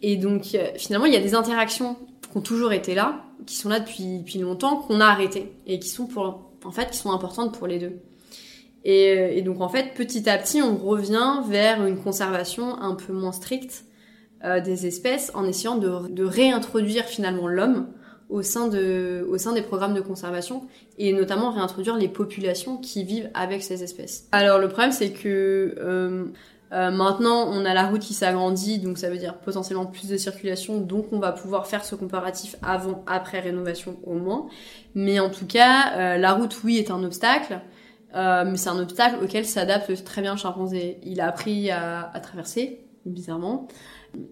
Et 0.02 0.18
donc, 0.18 0.56
euh, 0.56 0.68
finalement, 0.76 1.06
il 1.06 1.14
y 1.14 1.18
a 1.18 1.22
des 1.22 1.36
interactions 1.36 1.96
qui 2.32 2.38
ont 2.38 2.42
toujours 2.42 2.74
été 2.74 2.96
là, 2.96 3.24
qui 3.46 3.56
sont 3.56 3.70
là 3.70 3.80
depuis, 3.80 4.20
depuis 4.20 4.40
longtemps, 4.40 4.78
qu'on 4.78 5.00
a 5.00 5.06
arrêtées 5.06 5.54
et 5.68 5.80
qui 5.80 5.90
sont 5.90 6.08
pour, 6.08 6.52
en 6.66 6.72
fait, 6.72 6.92
qui 6.92 6.98
sont 6.98 7.12
importantes 7.12 7.58
pour 7.58 7.68
les 7.68 7.78
deux. 7.78 8.02
Et, 8.84 9.38
et 9.38 9.42
donc, 9.42 9.62
en 9.62 9.70
fait, 9.70 9.94
petit 9.94 10.28
à 10.30 10.38
petit, 10.38 10.62
on 10.62 10.76
revient 10.78 11.42
vers 11.48 11.86
une 11.86 12.02
conservation 12.02 12.80
un 12.82 12.96
peu 12.96 13.14
moins 13.14 13.32
stricte 13.32 13.86
euh, 14.44 14.60
des 14.62 14.86
espèces 14.86 15.32
en 15.34 15.46
essayant 15.46 15.78
de, 15.78 16.24
réintroduire 16.24 17.06
finalement 17.06 17.48
l'homme 17.48 17.88
au 18.30 18.44
sein, 18.44 18.68
de, 18.68 19.26
au 19.32 19.40
sein 19.40 19.52
des 19.52 19.64
programmes 19.64 19.96
de 19.96 20.02
conservation 20.02 20.68
et 21.00 21.12
notamment 21.12 21.52
réintroduire 21.52 21.98
les 21.98 22.08
populations 22.08 22.78
qui 22.78 23.04
vivent 23.04 23.32
avec 23.34 23.64
ces 23.64 23.84
espèces. 23.84 24.28
Alors 24.32 24.60
le 24.60 24.68
problème 24.68 24.92
c'est 24.92 25.10
que 25.10 25.74
euh, 25.80 26.26
euh, 26.72 26.92
maintenant 26.92 27.50
on 27.50 27.66
a 27.66 27.74
la 27.74 27.88
route 27.88 28.02
qui 28.02 28.14
s'agrandit 28.14 28.78
donc 28.78 29.00
ça 29.00 29.10
veut 29.10 29.18
dire 29.18 29.40
potentiellement 29.40 29.88
plus 29.88 30.08
de 30.08 30.18
circulation 30.18 30.82
donc 30.82 31.08
on 31.12 31.18
va 31.18 31.32
pouvoir 31.32 31.66
faire 31.66 31.84
ce 31.84 31.96
comparatif 31.96 32.58
avant 32.62 33.04
après 33.08 33.40
rénovation 33.40 33.98
au 34.06 34.14
moins. 34.14 34.46
Mais 34.94 35.20
en 35.20 35.32
tout 35.32 35.48
cas 35.48 36.16
la 36.16 36.34
route 36.34 36.64
oui 36.64 36.78
est 36.78 36.92
un 36.92 37.04
obstacle. 37.04 37.60
mais 38.14 38.58
c'est 38.58 38.70
un 38.70 38.80
obstacle 38.80 39.18
auquel 39.24 39.46
s'adapte 39.46 40.04
très 40.04 40.22
bien 40.22 40.38
le. 40.38 41.00
Il 41.02 41.22
a 41.22 41.28
appris 41.28 41.72
à, 41.72 42.12
à 42.14 42.20
traverser, 42.20 42.86
bizarrement. 43.08 43.68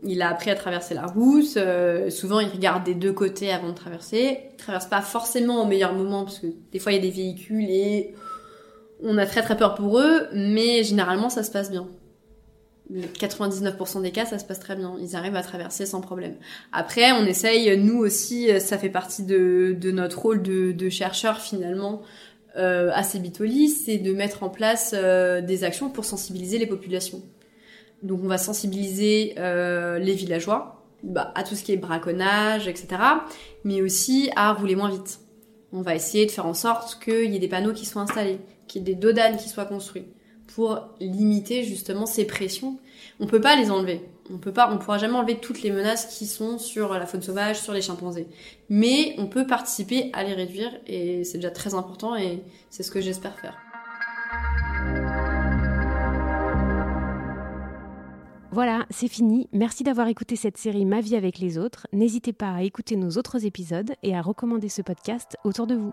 Il 0.04 0.22
a 0.22 0.30
appris 0.30 0.50
à 0.50 0.56
traverser 0.56 0.94
la 0.94 1.06
rousse. 1.06 1.56
Euh, 1.58 2.10
souvent, 2.10 2.40
il 2.40 2.50
regarde 2.50 2.84
des 2.84 2.96
deux 2.96 3.14
côtés 3.14 3.52
avant 3.52 3.70
de 3.70 3.76
traverser. 3.76 4.40
Il 4.54 4.58
traverse 4.58 4.88
pas 4.88 5.02
forcément 5.02 5.62
au 5.62 5.66
meilleur 5.66 5.94
moment 5.94 6.24
parce 6.24 6.40
que 6.40 6.48
des 6.72 6.80
fois, 6.80 6.92
il 6.92 6.96
y 6.96 6.98
a 7.00 7.02
des 7.02 7.12
véhicules 7.12 7.70
et 7.70 8.14
on 9.04 9.18
a 9.18 9.26
très 9.26 9.42
très 9.42 9.58
peur 9.58 9.76
pour 9.76 10.00
eux, 10.00 10.28
mais 10.34 10.84
généralement, 10.84 11.30
ça 11.30 11.44
se 11.44 11.52
passe 11.52 11.70
bien. 11.70 11.88
99% 12.92 14.02
des 14.04 14.12
cas, 14.12 14.26
ça 14.26 14.38
se 14.38 14.46
passe 14.46 14.60
très 14.60 14.76
bien. 14.76 14.96
Ils 15.02 15.16
arrivent 15.16 15.36
à 15.36 15.42
traverser 15.42 15.86
sans 15.86 16.02
problème. 16.02 16.36
Après, 16.72 17.12
on 17.12 17.26
essaye, 17.26 17.78
nous 17.78 17.98
aussi, 17.98 18.50
ça 18.60 18.78
fait 18.78 18.90
partie 18.90 19.24
de, 19.24 19.76
notre 19.92 20.20
rôle 20.20 20.42
de, 20.44 20.90
chercheur 20.90 21.40
finalement 21.40 22.04
euh, 22.58 22.90
à 22.94 23.04
Cébitoli, 23.04 23.68
c'est 23.68 23.98
de 23.98 24.14
mettre 24.14 24.44
en 24.44 24.50
place 24.50 24.94
euh, 24.94 25.42
des 25.42 25.66
actions 25.66 25.90
pour 25.90 26.06
sensibiliser 26.06 26.58
les 26.58 26.68
populations. 26.68 27.22
Donc 28.04 28.22
on 28.24 28.28
va 28.28 28.38
sensibiliser 28.38 29.36
euh, 29.38 30.00
les 30.00 30.14
villageois 30.14 30.84
bah, 31.04 31.32
à 31.36 31.44
tout 31.44 31.56
ce 31.56 31.64
qui 31.64 31.72
est 31.72 31.78
braconnage, 31.78 32.68
etc. 32.68 32.88
Mais 33.64 33.82
aussi 33.82 34.30
à 34.36 34.54
rouler 34.54 34.76
moins 34.76 34.90
vite. 34.90 35.20
On 35.72 35.82
va 35.82 35.96
essayer 35.96 36.26
de 36.26 36.32
faire 36.32 36.46
en 36.46 36.54
sorte 36.54 37.04
qu'il 37.04 37.32
y 37.32 37.36
ait 37.36 37.40
des 37.40 37.48
panneaux 37.48 37.74
qui 37.74 37.86
soient 37.86 38.02
installés, 38.02 38.40
qu'il 38.68 38.82
y 38.82 38.92
ait 38.92 38.94
des 38.94 39.00
dodanes 39.00 39.38
qui 39.38 39.50
soient 39.50 39.66
construits 39.66 40.06
pour 40.54 40.90
limiter 41.00 41.64
justement 41.64 42.06
ces 42.06 42.26
pressions. 42.26 42.78
On 43.20 43.28
peut 43.28 43.42
pas 43.42 43.56
les 43.56 43.72
enlever. 43.72 44.02
On 44.32 44.38
peut 44.38 44.54
pas, 44.54 44.72
on 44.72 44.78
pourra 44.78 44.98
jamais 44.98 45.16
enlever 45.16 45.38
toutes 45.38 45.62
les 45.62 45.72
menaces 45.72 46.18
qui 46.18 46.26
sont 46.26 46.58
sur 46.58 46.94
la 46.94 47.06
faune 47.06 47.22
sauvage, 47.22 47.60
sur 47.60 47.74
les 47.74 47.82
chimpanzés. 47.82 48.28
Mais 48.70 49.16
on 49.18 49.28
peut 49.28 49.46
participer 49.46 50.10
à 50.14 50.24
les 50.24 50.34
réduire 50.34 50.72
et 50.88 51.24
c'est 51.24 51.38
déjà 51.38 51.52
très 51.52 51.76
important 51.76 52.16
et 52.16 52.42
c'est 52.70 52.84
ce 52.84 52.92
que 52.92 53.02
j'espère 53.02 53.38
faire. 53.38 53.65
Voilà, 58.56 58.86
c'est 58.90 59.10
fini. 59.10 59.50
Merci 59.52 59.84
d'avoir 59.84 60.08
écouté 60.08 60.38
cette 60.38 60.56
série 60.56 60.86
Ma 60.86 61.02
vie 61.02 61.18
avec 61.18 61.40
les 61.40 61.58
autres. 61.58 61.88
N'hésitez 61.92 62.32
pas 62.32 62.54
à 62.54 62.62
écouter 62.62 62.96
nos 62.96 63.10
autres 63.18 63.46
épisodes 63.46 63.92
et 64.02 64.16
à 64.16 64.22
recommander 64.22 64.70
ce 64.70 64.82
podcast 64.82 65.36
autour 65.44 65.68
de 65.68 65.76
vous. 65.76 65.92